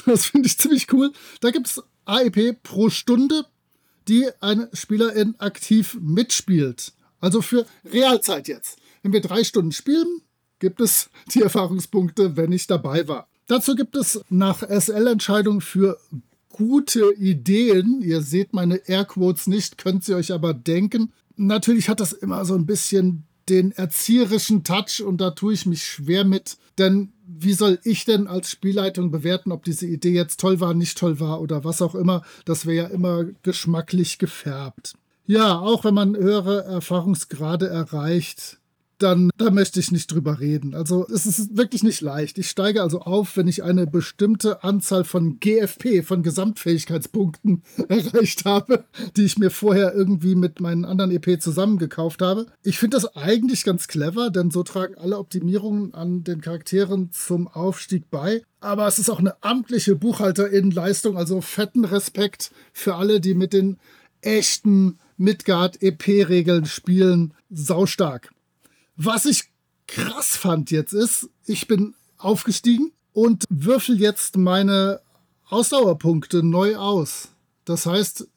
Das 0.05 0.25
finde 0.25 0.47
ich 0.47 0.57
ziemlich 0.57 0.91
cool. 0.93 1.11
Da 1.41 1.51
gibt 1.51 1.67
es 1.67 1.81
AEP 2.09 2.63
pro 2.63 2.89
Stunde, 2.89 3.45
die 4.07 4.27
eine 4.41 4.69
Spielerin 4.73 5.35
aktiv 5.37 5.97
mitspielt. 6.01 6.93
Also 7.19 7.41
für 7.41 7.65
Realzeit 7.85 8.47
jetzt. 8.47 8.79
Wenn 9.03 9.13
wir 9.13 9.21
drei 9.21 9.43
Stunden 9.43 9.71
spielen, 9.71 10.21
gibt 10.59 10.81
es 10.81 11.09
die 11.33 11.41
Erfahrungspunkte, 11.41 12.35
wenn 12.35 12.51
ich 12.51 12.67
dabei 12.67 13.07
war. 13.07 13.27
Dazu 13.47 13.75
gibt 13.75 13.95
es 13.95 14.21
nach 14.29 14.61
SL-Entscheidung 14.61 15.61
für 15.61 15.99
gute 16.49 17.13
Ideen. 17.17 18.01
Ihr 18.01 18.21
seht 18.21 18.53
meine 18.53 18.87
Airquotes 18.87 19.47
nicht, 19.47 19.77
könnt 19.77 20.07
ihr 20.07 20.17
euch 20.17 20.31
aber 20.31 20.53
denken. 20.53 21.11
Natürlich 21.35 21.89
hat 21.89 21.99
das 21.99 22.13
immer 22.13 22.45
so 22.45 22.55
ein 22.55 22.65
bisschen 22.65 23.23
den 23.47 23.71
erzieherischen 23.71 24.63
Touch 24.63 25.01
und 25.03 25.19
da 25.19 25.31
tue 25.31 25.53
ich 25.53 25.65
mich 25.65 25.83
schwer 25.83 26.25
mit. 26.25 26.57
Denn 26.77 27.13
wie 27.41 27.53
soll 27.53 27.79
ich 27.83 28.05
denn 28.05 28.27
als 28.27 28.51
Spielleitung 28.51 29.11
bewerten, 29.11 29.51
ob 29.51 29.63
diese 29.63 29.87
Idee 29.87 30.13
jetzt 30.13 30.39
toll 30.39 30.59
war, 30.59 30.73
nicht 30.73 30.97
toll 30.97 31.19
war 31.19 31.41
oder 31.41 31.63
was 31.63 31.81
auch 31.81 31.95
immer? 31.95 32.23
Das 32.45 32.65
wäre 32.65 32.75
ja 32.75 32.93
immer 32.93 33.25
geschmacklich 33.43 34.17
gefärbt. 34.17 34.93
Ja, 35.25 35.59
auch 35.59 35.83
wenn 35.83 35.93
man 35.93 36.15
höhere 36.15 36.63
Erfahrungsgrade 36.65 37.67
erreicht, 37.67 38.58
dann 38.99 39.29
da 39.37 39.49
möchte 39.49 39.79
ich 39.79 39.91
nicht 39.91 40.11
drüber 40.11 40.39
reden. 40.39 40.75
Also 40.75 41.07
es 41.07 41.25
ist 41.25 41.57
wirklich 41.57 41.83
nicht 41.83 42.01
leicht. 42.01 42.37
Ich 42.37 42.49
steige 42.49 42.81
also 42.81 43.01
auf, 43.01 43.37
wenn 43.37 43.47
ich 43.47 43.63
eine 43.63 43.87
bestimmte 43.87 44.63
Anzahl 44.63 45.03
von 45.03 45.39
GFP, 45.39 46.03
von 46.03 46.23
Gesamtfähigkeitspunkten 46.23 47.63
erreicht 47.87 48.45
habe, 48.45 48.85
die 49.15 49.23
ich 49.23 49.37
mir 49.37 49.49
vorher 49.49 49.93
irgendwie 49.95 50.35
mit 50.35 50.59
meinen 50.59 50.85
anderen 50.85 51.11
EP 51.11 51.41
zusammengekauft 51.41 52.21
habe. 52.21 52.47
Ich 52.63 52.77
finde 52.77 52.97
das 52.97 53.15
eigentlich 53.15 53.63
ganz 53.63 53.87
clever, 53.87 54.29
denn 54.29 54.51
so 54.51 54.63
tragen 54.63 54.95
alle 54.95 55.17
Optimierungen 55.17 55.93
an 55.93 56.23
den 56.23 56.41
Charakteren 56.41 57.11
zum 57.11 57.47
Aufstieg 57.47 58.09
bei. 58.11 58.43
Aber 58.59 58.87
es 58.87 58.99
ist 58.99 59.09
auch 59.09 59.19
eine 59.19 59.41
amtliche 59.41 59.95
Buchhalterinnenleistung, 59.95 61.17
also 61.17 61.39
fetten 61.39 61.85
Respekt 61.85 62.51
für 62.73 62.95
alle, 62.95 63.21
die 63.21 63.33
mit 63.33 63.53
den 63.53 63.77
echten 64.21 64.99
Midgard-EP-Regeln 65.17 66.65
spielen. 66.65 67.33
Saustark. 67.49 68.31
Was 69.01 69.25
ich 69.25 69.45
krass 69.87 70.35
fand 70.35 70.71
jetzt 70.71 70.91
ist, 70.91 71.29
ich 71.45 71.67
bin 71.67 71.95
aufgestiegen 72.17 72.91
und 73.13 73.45
würfel 73.49 73.97
jetzt 73.97 74.35
meine 74.35 74.99
Ausdauerpunkte 75.47 76.43
neu 76.43 76.75
aus. 76.75 77.29
Das 77.63 77.85
heißt, 77.85 78.27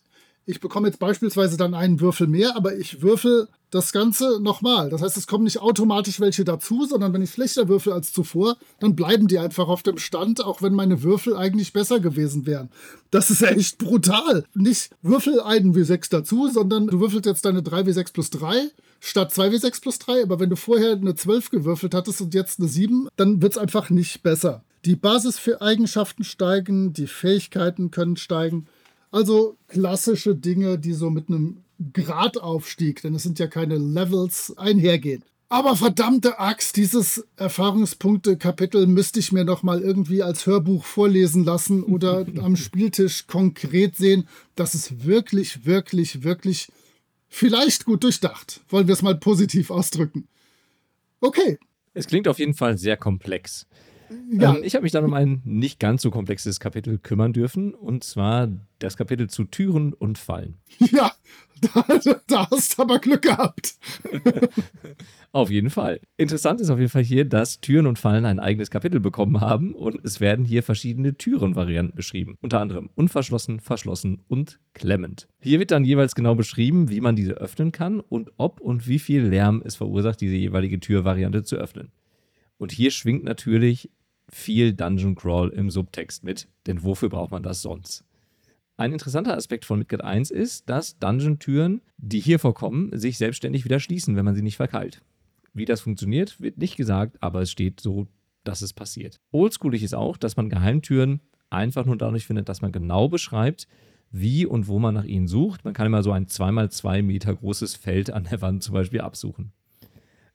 ich 0.46 0.60
bekomme 0.60 0.86
jetzt 0.86 1.00
beispielsweise 1.00 1.56
dann 1.56 1.74
einen 1.74 1.98
Würfel 1.98 2.28
mehr, 2.28 2.54
aber 2.54 2.76
ich 2.76 3.02
würfel 3.02 3.48
das 3.72 3.90
Ganze 3.90 4.38
nochmal. 4.40 4.90
Das 4.90 5.00
heißt, 5.00 5.16
es 5.16 5.26
kommen 5.26 5.44
nicht 5.44 5.60
automatisch 5.60 6.20
welche 6.20 6.44
dazu, 6.44 6.84
sondern 6.84 7.14
wenn 7.14 7.22
ich 7.22 7.30
schlechter 7.30 7.68
würfel 7.68 7.94
als 7.94 8.12
zuvor, 8.12 8.58
dann 8.80 8.94
bleiben 8.94 9.28
die 9.28 9.38
einfach 9.38 9.66
auf 9.66 9.82
dem 9.82 9.96
Stand, 9.96 10.44
auch 10.44 10.60
wenn 10.60 10.74
meine 10.74 11.02
Würfel 11.02 11.34
eigentlich 11.34 11.72
besser 11.72 11.98
gewesen 11.98 12.46
wären. 12.46 12.68
Das 13.10 13.30
ist 13.30 13.42
echt 13.42 13.78
brutal. 13.78 14.44
Nicht 14.54 14.90
würfel 15.00 15.40
einen 15.40 15.74
W6 15.74 16.10
dazu, 16.10 16.48
sondern 16.48 16.86
du 16.88 17.00
würfelst 17.00 17.24
jetzt 17.24 17.46
deine 17.46 17.62
3W6 17.62 18.12
plus 18.12 18.28
3 18.30 18.70
statt 19.00 19.32
2W6 19.32 19.80
plus 19.80 19.98
3. 20.00 20.22
Aber 20.22 20.38
wenn 20.38 20.50
du 20.50 20.56
vorher 20.56 20.92
eine 20.92 21.14
12 21.14 21.48
gewürfelt 21.48 21.94
hattest 21.94 22.20
und 22.20 22.34
jetzt 22.34 22.60
eine 22.60 22.68
7, 22.68 23.08
dann 23.16 23.40
wird 23.40 23.52
es 23.52 23.58
einfach 23.58 23.88
nicht 23.88 24.22
besser. 24.22 24.64
Die 24.84 24.96
Basis 24.96 25.38
für 25.38 25.62
Eigenschaften 25.62 26.24
steigen, 26.24 26.92
die 26.92 27.06
Fähigkeiten 27.06 27.90
können 27.90 28.16
steigen. 28.16 28.66
Also 29.10 29.56
klassische 29.68 30.34
Dinge, 30.34 30.78
die 30.78 30.92
so 30.92 31.08
mit 31.08 31.28
einem 31.28 31.61
Gradaufstieg, 31.92 33.02
denn 33.02 33.14
es 33.14 33.22
sind 33.22 33.38
ja 33.38 33.46
keine 33.46 33.76
Levels, 33.76 34.54
einhergehen. 34.56 35.24
Aber 35.52 35.76
verdammte 35.76 36.38
Axt, 36.38 36.78
dieses 36.78 37.26
Erfahrungspunkte-Kapitel 37.36 38.86
müsste 38.86 39.20
ich 39.20 39.32
mir 39.32 39.44
noch 39.44 39.62
mal 39.62 39.82
irgendwie 39.82 40.22
als 40.22 40.46
Hörbuch 40.46 40.86
vorlesen 40.86 41.44
lassen 41.44 41.82
oder 41.82 42.24
am 42.40 42.56
Spieltisch 42.56 43.26
konkret 43.26 43.96
sehen. 43.96 44.26
Das 44.54 44.74
ist 44.74 45.04
wirklich, 45.04 45.66
wirklich, 45.66 46.24
wirklich 46.24 46.68
vielleicht 47.28 47.84
gut 47.84 48.02
durchdacht. 48.02 48.62
Wollen 48.70 48.86
wir 48.86 48.94
es 48.94 49.02
mal 49.02 49.14
positiv 49.14 49.70
ausdrücken. 49.70 50.26
Okay. 51.20 51.58
Es 51.92 52.06
klingt 52.06 52.28
auf 52.28 52.38
jeden 52.38 52.54
Fall 52.54 52.78
sehr 52.78 52.96
komplex. 52.96 53.66
Ja. 54.32 54.54
Ähm, 54.54 54.62
ich 54.64 54.74
habe 54.74 54.82
mich 54.82 54.92
dann 54.92 55.04
um 55.04 55.14
ein 55.14 55.42
nicht 55.44 55.78
ganz 55.78 56.02
so 56.02 56.10
komplexes 56.10 56.60
Kapitel 56.60 56.98
kümmern 56.98 57.32
dürfen, 57.32 57.74
und 57.74 58.04
zwar 58.04 58.48
das 58.78 58.96
Kapitel 58.96 59.28
zu 59.28 59.44
Türen 59.44 59.92
und 59.92 60.18
Fallen. 60.18 60.58
Ja, 60.90 61.12
da, 61.60 61.84
da 62.26 62.50
hast 62.50 62.76
du 62.76 62.82
aber 62.82 62.98
Glück 62.98 63.22
gehabt. 63.22 63.76
auf 65.32 65.48
jeden 65.48 65.70
Fall. 65.70 66.00
Interessant 66.16 66.60
ist 66.60 66.70
auf 66.70 66.78
jeden 66.78 66.90
Fall 66.90 67.04
hier, 67.04 67.24
dass 67.24 67.60
Türen 67.60 67.86
und 67.86 68.00
Fallen 68.00 68.24
ein 68.24 68.40
eigenes 68.40 68.70
Kapitel 68.70 68.98
bekommen 68.98 69.40
haben 69.40 69.72
und 69.74 70.04
es 70.04 70.20
werden 70.20 70.44
hier 70.44 70.64
verschiedene 70.64 71.16
Türenvarianten 71.16 71.94
beschrieben. 71.94 72.36
Unter 72.40 72.60
anderem 72.60 72.90
unverschlossen, 72.96 73.60
verschlossen 73.60 74.22
und 74.26 74.58
klemmend. 74.74 75.28
Hier 75.40 75.60
wird 75.60 75.70
dann 75.70 75.84
jeweils 75.84 76.16
genau 76.16 76.34
beschrieben, 76.34 76.90
wie 76.90 77.00
man 77.00 77.14
diese 77.14 77.34
öffnen 77.34 77.70
kann 77.70 78.00
und 78.00 78.32
ob 78.38 78.60
und 78.60 78.88
wie 78.88 78.98
viel 78.98 79.22
Lärm 79.22 79.62
es 79.64 79.76
verursacht, 79.76 80.20
diese 80.20 80.34
jeweilige 80.34 80.80
Türvariante 80.80 81.44
zu 81.44 81.56
öffnen. 81.56 81.92
Und 82.58 82.72
hier 82.72 82.90
schwingt 82.90 83.24
natürlich 83.24 83.90
viel 84.32 84.72
Dungeon 84.72 85.14
Crawl 85.14 85.50
im 85.50 85.70
Subtext 85.70 86.24
mit, 86.24 86.48
denn 86.66 86.82
wofür 86.82 87.08
braucht 87.08 87.30
man 87.30 87.42
das 87.42 87.62
sonst? 87.62 88.04
Ein 88.76 88.92
interessanter 88.92 89.36
Aspekt 89.36 89.64
von 89.64 89.78
Midgard 89.78 90.02
1 90.02 90.30
ist, 90.30 90.68
dass 90.68 90.98
Dungeon-Türen, 90.98 91.82
die 91.98 92.20
hier 92.20 92.38
vorkommen, 92.38 92.90
sich 92.98 93.18
selbstständig 93.18 93.64
wieder 93.64 93.78
schließen, 93.78 94.16
wenn 94.16 94.24
man 94.24 94.34
sie 94.34 94.42
nicht 94.42 94.56
verkeilt. 94.56 95.02
Wie 95.52 95.66
das 95.66 95.82
funktioniert, 95.82 96.40
wird 96.40 96.58
nicht 96.58 96.76
gesagt, 96.76 97.18
aber 97.20 97.42
es 97.42 97.50
steht 97.50 97.80
so, 97.80 98.08
dass 98.44 98.62
es 98.62 98.72
passiert. 98.72 99.20
Oldschoolig 99.30 99.82
ist 99.82 99.94
auch, 99.94 100.16
dass 100.16 100.36
man 100.36 100.48
Geheimtüren 100.48 101.20
einfach 101.50 101.84
nur 101.84 101.96
dadurch 101.96 102.26
findet, 102.26 102.48
dass 102.48 102.62
man 102.62 102.72
genau 102.72 103.08
beschreibt, 103.08 103.68
wie 104.10 104.46
und 104.46 104.68
wo 104.68 104.78
man 104.78 104.94
nach 104.94 105.04
ihnen 105.04 105.28
sucht. 105.28 105.64
Man 105.64 105.74
kann 105.74 105.86
immer 105.86 106.02
so 106.02 106.12
ein 106.12 106.26
2x2 106.26 107.02
Meter 107.02 107.34
großes 107.34 107.76
Feld 107.76 108.10
an 108.10 108.24
der 108.24 108.40
Wand 108.40 108.62
zum 108.62 108.74
Beispiel 108.74 109.00
absuchen. 109.00 109.52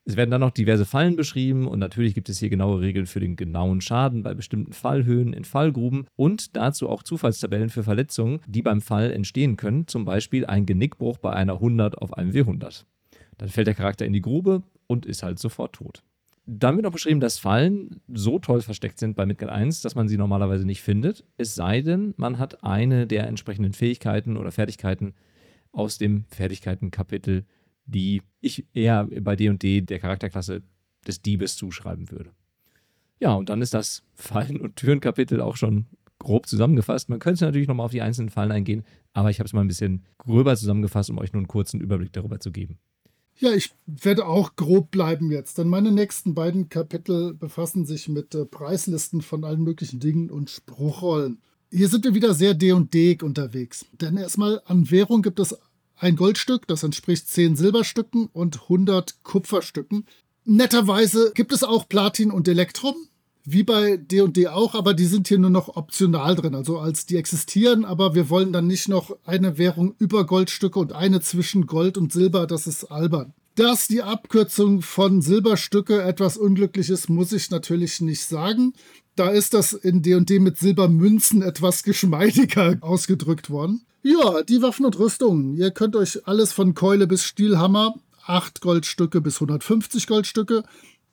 Es 0.07 0.15
werden 0.15 0.31
dann 0.31 0.39
noch 0.39 0.51
diverse 0.51 0.85
Fallen 0.85 1.17
beschrieben 1.17 1.67
und 1.67 1.79
natürlich 1.79 2.13
gibt 2.13 2.29
es 2.29 2.39
hier 2.39 2.47
genaue 2.47 2.79
Regeln 2.79 3.07
für 3.07 3.19
den 3.19 3.35
genauen 3.35 3.81
Schaden 3.81 4.23
bei 4.23 4.33
bestimmten 4.33 4.71
Fallhöhen 4.71 5.33
in 5.33 5.43
Fallgruben 5.43 6.07
und 6.15 6.55
dazu 6.55 6.87
auch 6.87 7.03
Zufallstabellen 7.03 7.69
für 7.69 7.83
Verletzungen, 7.83 8.39
die 8.47 8.61
beim 8.61 8.79
Fall 8.79 9.11
entstehen 9.11 9.57
können, 9.57 9.85
zum 9.85 10.05
Beispiel 10.05 10.45
ein 10.45 10.65
Genickbruch 10.65 11.17
bei 11.17 11.33
einer 11.33 11.55
100 11.55 11.97
auf 11.97 12.13
einem 12.13 12.31
W100. 12.31 12.85
Dann 13.37 13.49
fällt 13.49 13.67
der 13.67 13.75
Charakter 13.75 14.05
in 14.05 14.13
die 14.13 14.21
Grube 14.21 14.63
und 14.87 15.05
ist 15.05 15.23
halt 15.23 15.39
sofort 15.39 15.73
tot. 15.73 16.03
Dann 16.45 16.77
wird 16.77 16.85
noch 16.85 16.93
beschrieben, 16.93 17.19
dass 17.19 17.37
Fallen 17.37 17.99
so 18.07 18.39
toll 18.39 18.61
versteckt 18.61 18.99
sind 18.99 19.17
bei 19.17 19.25
Midgard 19.25 19.51
1, 19.51 19.81
dass 19.81 19.95
man 19.95 20.07
sie 20.07 20.15
normalerweise 20.15 20.65
nicht 20.65 20.81
findet, 20.81 21.25
es 21.35 21.53
sei 21.53 21.81
denn, 21.81 22.13
man 22.15 22.39
hat 22.39 22.63
eine 22.63 23.07
der 23.07 23.27
entsprechenden 23.27 23.73
Fähigkeiten 23.73 24.37
oder 24.37 24.53
Fertigkeiten 24.53 25.15
aus 25.73 25.97
dem 25.97 26.23
Fertigkeitenkapitel 26.29 27.43
die 27.87 28.21
ich 28.41 28.65
eher 28.73 29.07
bei 29.21 29.35
D&D 29.35 29.81
der 29.81 29.99
Charakterklasse 29.99 30.61
des 31.07 31.21
Diebes 31.21 31.55
zuschreiben 31.55 32.11
würde. 32.11 32.31
Ja, 33.19 33.33
und 33.33 33.49
dann 33.49 33.61
ist 33.61 33.73
das 33.73 34.03
Fallen- 34.13 34.61
und 34.61 34.75
Türenkapitel 34.75 35.41
auch 35.41 35.55
schon 35.55 35.87
grob 36.19 36.47
zusammengefasst. 36.47 37.09
Man 37.09 37.19
könnte 37.19 37.45
natürlich 37.45 37.67
nochmal 37.67 37.85
auf 37.85 37.91
die 37.91 38.01
einzelnen 38.01 38.29
Fallen 38.29 38.51
eingehen, 38.51 38.83
aber 39.13 39.29
ich 39.29 39.39
habe 39.39 39.47
es 39.47 39.53
mal 39.53 39.61
ein 39.61 39.67
bisschen 39.67 40.03
gröber 40.17 40.55
zusammengefasst, 40.55 41.09
um 41.09 41.17
euch 41.17 41.33
nur 41.33 41.39
einen 41.39 41.47
kurzen 41.47 41.81
Überblick 41.81 42.13
darüber 42.13 42.39
zu 42.39 42.51
geben. 42.51 42.77
Ja, 43.39 43.51
ich 43.51 43.71
werde 43.85 44.25
auch 44.25 44.55
grob 44.55 44.89
bleiben 44.89 45.31
jetzt, 45.31 45.59
denn 45.59 45.67
meine 45.67 45.91
nächsten 45.91 46.33
beiden 46.33 46.69
Kapitel 46.69 47.35
befassen 47.35 47.85
sich 47.85 48.09
mit 48.09 48.33
äh, 48.33 48.45
Preislisten 48.45 49.21
von 49.21 49.43
allen 49.43 49.61
möglichen 49.61 49.99
Dingen 49.99 50.31
und 50.31 50.49
Spruchrollen. 50.49 51.39
Hier 51.71 51.87
sind 51.87 52.03
wir 52.03 52.15
wieder 52.15 52.33
sehr 52.33 52.55
D&D 52.55 53.19
unterwegs, 53.21 53.85
denn 53.91 54.17
erstmal 54.17 54.61
an 54.65 54.89
Währung 54.89 55.21
gibt 55.21 55.39
es 55.39 55.55
ein 55.97 56.15
Goldstück, 56.15 56.67
das 56.67 56.83
entspricht 56.83 57.27
10 57.27 57.55
Silberstücken 57.55 58.29
und 58.31 58.63
100 58.63 59.23
Kupferstücken. 59.23 60.05
Netterweise 60.45 61.31
gibt 61.35 61.51
es 61.51 61.63
auch 61.63 61.89
Platin 61.89 62.31
und 62.31 62.47
Elektrum, 62.47 62.95
wie 63.43 63.63
bei 63.63 63.97
D&D 63.97 64.47
auch, 64.47 64.75
aber 64.75 64.93
die 64.93 65.05
sind 65.05 65.27
hier 65.27 65.39
nur 65.39 65.49
noch 65.49 65.75
optional 65.75 66.35
drin, 66.35 66.53
also 66.53 66.79
als 66.79 67.05
die 67.05 67.17
existieren, 67.17 67.85
aber 67.85 68.13
wir 68.13 68.29
wollen 68.29 68.53
dann 68.53 68.67
nicht 68.67 68.89
noch 68.89 69.17
eine 69.25 69.57
Währung 69.57 69.95
über 69.99 70.25
Goldstücke 70.25 70.77
und 70.77 70.93
eine 70.93 71.21
zwischen 71.21 71.65
Gold 71.65 71.97
und 71.97 72.11
Silber, 72.11 72.45
das 72.45 72.67
ist 72.67 72.85
albern. 72.85 73.33
Dass 73.55 73.87
die 73.87 74.03
Abkürzung 74.03 74.81
von 74.81 75.21
Silberstücke 75.21 76.03
etwas 76.03 76.37
unglücklich 76.37 76.89
ist, 76.89 77.09
muss 77.09 77.31
ich 77.31 77.49
natürlich 77.49 78.01
nicht 78.01 78.23
sagen. 78.23 78.73
Da 79.17 79.29
ist 79.29 79.55
das 79.55 79.73
in 79.73 80.03
D&D 80.03 80.37
mit 80.37 80.59
Silbermünzen 80.59 81.41
etwas 81.41 81.81
geschmeidiger 81.81 82.77
ausgedrückt 82.81 83.49
worden. 83.49 83.81
Ja, 84.03 84.43
die 84.43 84.61
Waffen 84.61 84.85
und 84.85 84.99
Rüstungen. 84.99 85.55
Ihr 85.55 85.71
könnt 85.71 85.95
euch 85.95 86.27
alles 86.27 86.53
von 86.53 86.75
Keule 86.75 87.07
bis 87.07 87.23
Stielhammer, 87.23 87.95
8 88.27 88.61
Goldstücke 88.61 89.19
bis 89.19 89.37
150 89.37 90.05
Goldstücke, 90.05 90.63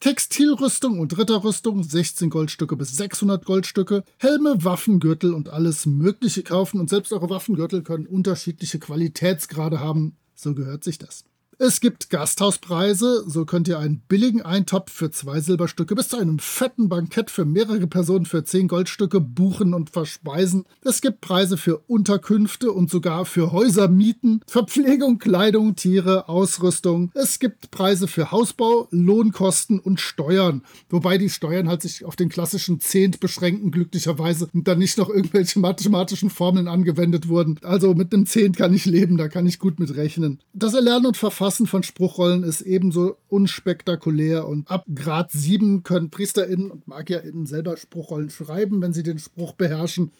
Textilrüstung 0.00 0.98
und 0.98 1.16
Ritterrüstung, 1.16 1.82
16 1.82 2.28
Goldstücke 2.28 2.76
bis 2.76 2.94
600 2.94 3.46
Goldstücke, 3.46 4.04
Helme, 4.18 4.62
Waffengürtel 4.62 5.32
und 5.32 5.48
alles 5.48 5.86
Mögliche 5.86 6.42
kaufen. 6.42 6.80
Und 6.80 6.90
selbst 6.90 7.10
eure 7.10 7.30
Waffengürtel 7.30 7.82
können 7.82 8.06
unterschiedliche 8.06 8.78
Qualitätsgrade 8.78 9.80
haben. 9.80 10.18
So 10.34 10.54
gehört 10.54 10.84
sich 10.84 10.98
das. 10.98 11.24
Es 11.58 11.78
gibt 11.78 12.10
Gasthauspreise, 12.10 13.24
so 13.28 13.44
könnt 13.44 13.68
ihr 13.68 13.78
einen 13.78 14.02
billigen 14.08 14.42
Eintopf 14.42 14.90
für 14.90 15.12
zwei 15.12 15.38
Silberstücke 15.38 15.94
bis 15.94 16.08
zu 16.08 16.16
einem 16.16 16.40
fetten 16.40 16.88
Bankett 16.88 17.30
für 17.30 17.44
mehrere 17.44 17.86
Personen 17.86 18.26
für 18.26 18.42
zehn 18.42 18.66
Goldstücke 18.66 19.20
buchen 19.20 19.72
und 19.72 19.90
verspeisen. 19.90 20.64
Es 20.82 21.00
gibt 21.00 21.20
Preise 21.20 21.56
für 21.56 21.78
Unterkünfte 21.86 22.72
und 22.72 22.90
sogar 22.90 23.24
für 23.24 23.52
Häusermieten, 23.52 24.40
Verpflegung, 24.48 25.18
Kleidung, 25.18 25.76
Tiere, 25.76 26.28
Ausrüstung. 26.28 27.12
Es 27.14 27.38
gibt 27.38 27.70
Preise 27.70 28.08
für 28.08 28.32
Hausbau, 28.32 28.88
Lohnkosten 28.90 29.78
und 29.78 30.00
Steuern, 30.00 30.62
wobei 30.88 31.18
die 31.18 31.30
Steuern 31.30 31.68
halt 31.68 31.82
sich 31.82 32.04
auf 32.04 32.16
den 32.16 32.30
klassischen 32.30 32.80
Zehnt 32.80 33.20
beschränken, 33.20 33.70
glücklicherweise, 33.70 34.48
und 34.52 34.66
dann 34.66 34.80
nicht 34.80 34.98
noch 34.98 35.08
irgendwelche 35.08 35.60
mathematischen 35.60 36.30
Formeln 36.30 36.66
angewendet 36.66 37.28
wurden. 37.28 37.60
Also 37.62 37.94
mit 37.94 38.12
einem 38.12 38.26
Zehnt 38.26 38.56
kann 38.56 38.74
ich 38.74 38.86
leben, 38.86 39.16
da 39.16 39.28
kann 39.28 39.46
ich 39.46 39.60
gut 39.60 39.78
mit 39.78 39.94
rechnen. 39.94 40.40
Das 40.52 40.74
Erlernen 40.74 41.06
und 41.06 41.16
Verfahren 41.16 41.43
Verfassen 41.44 41.66
von 41.66 41.82
Spruchrollen 41.82 42.42
ist 42.42 42.62
ebenso 42.62 43.18
unspektakulär 43.28 44.48
und 44.48 44.70
ab 44.70 44.86
Grad 44.94 45.30
7 45.30 45.82
können 45.82 46.08
PriesterInnen 46.08 46.70
und 46.70 46.88
MagierInnen 46.88 47.44
selber 47.44 47.76
Spruchrollen 47.76 48.30
schreiben, 48.30 48.80
wenn 48.80 48.94
sie 48.94 49.02
den 49.02 49.18
Spruch 49.18 49.52
beherrschen. 49.52 50.12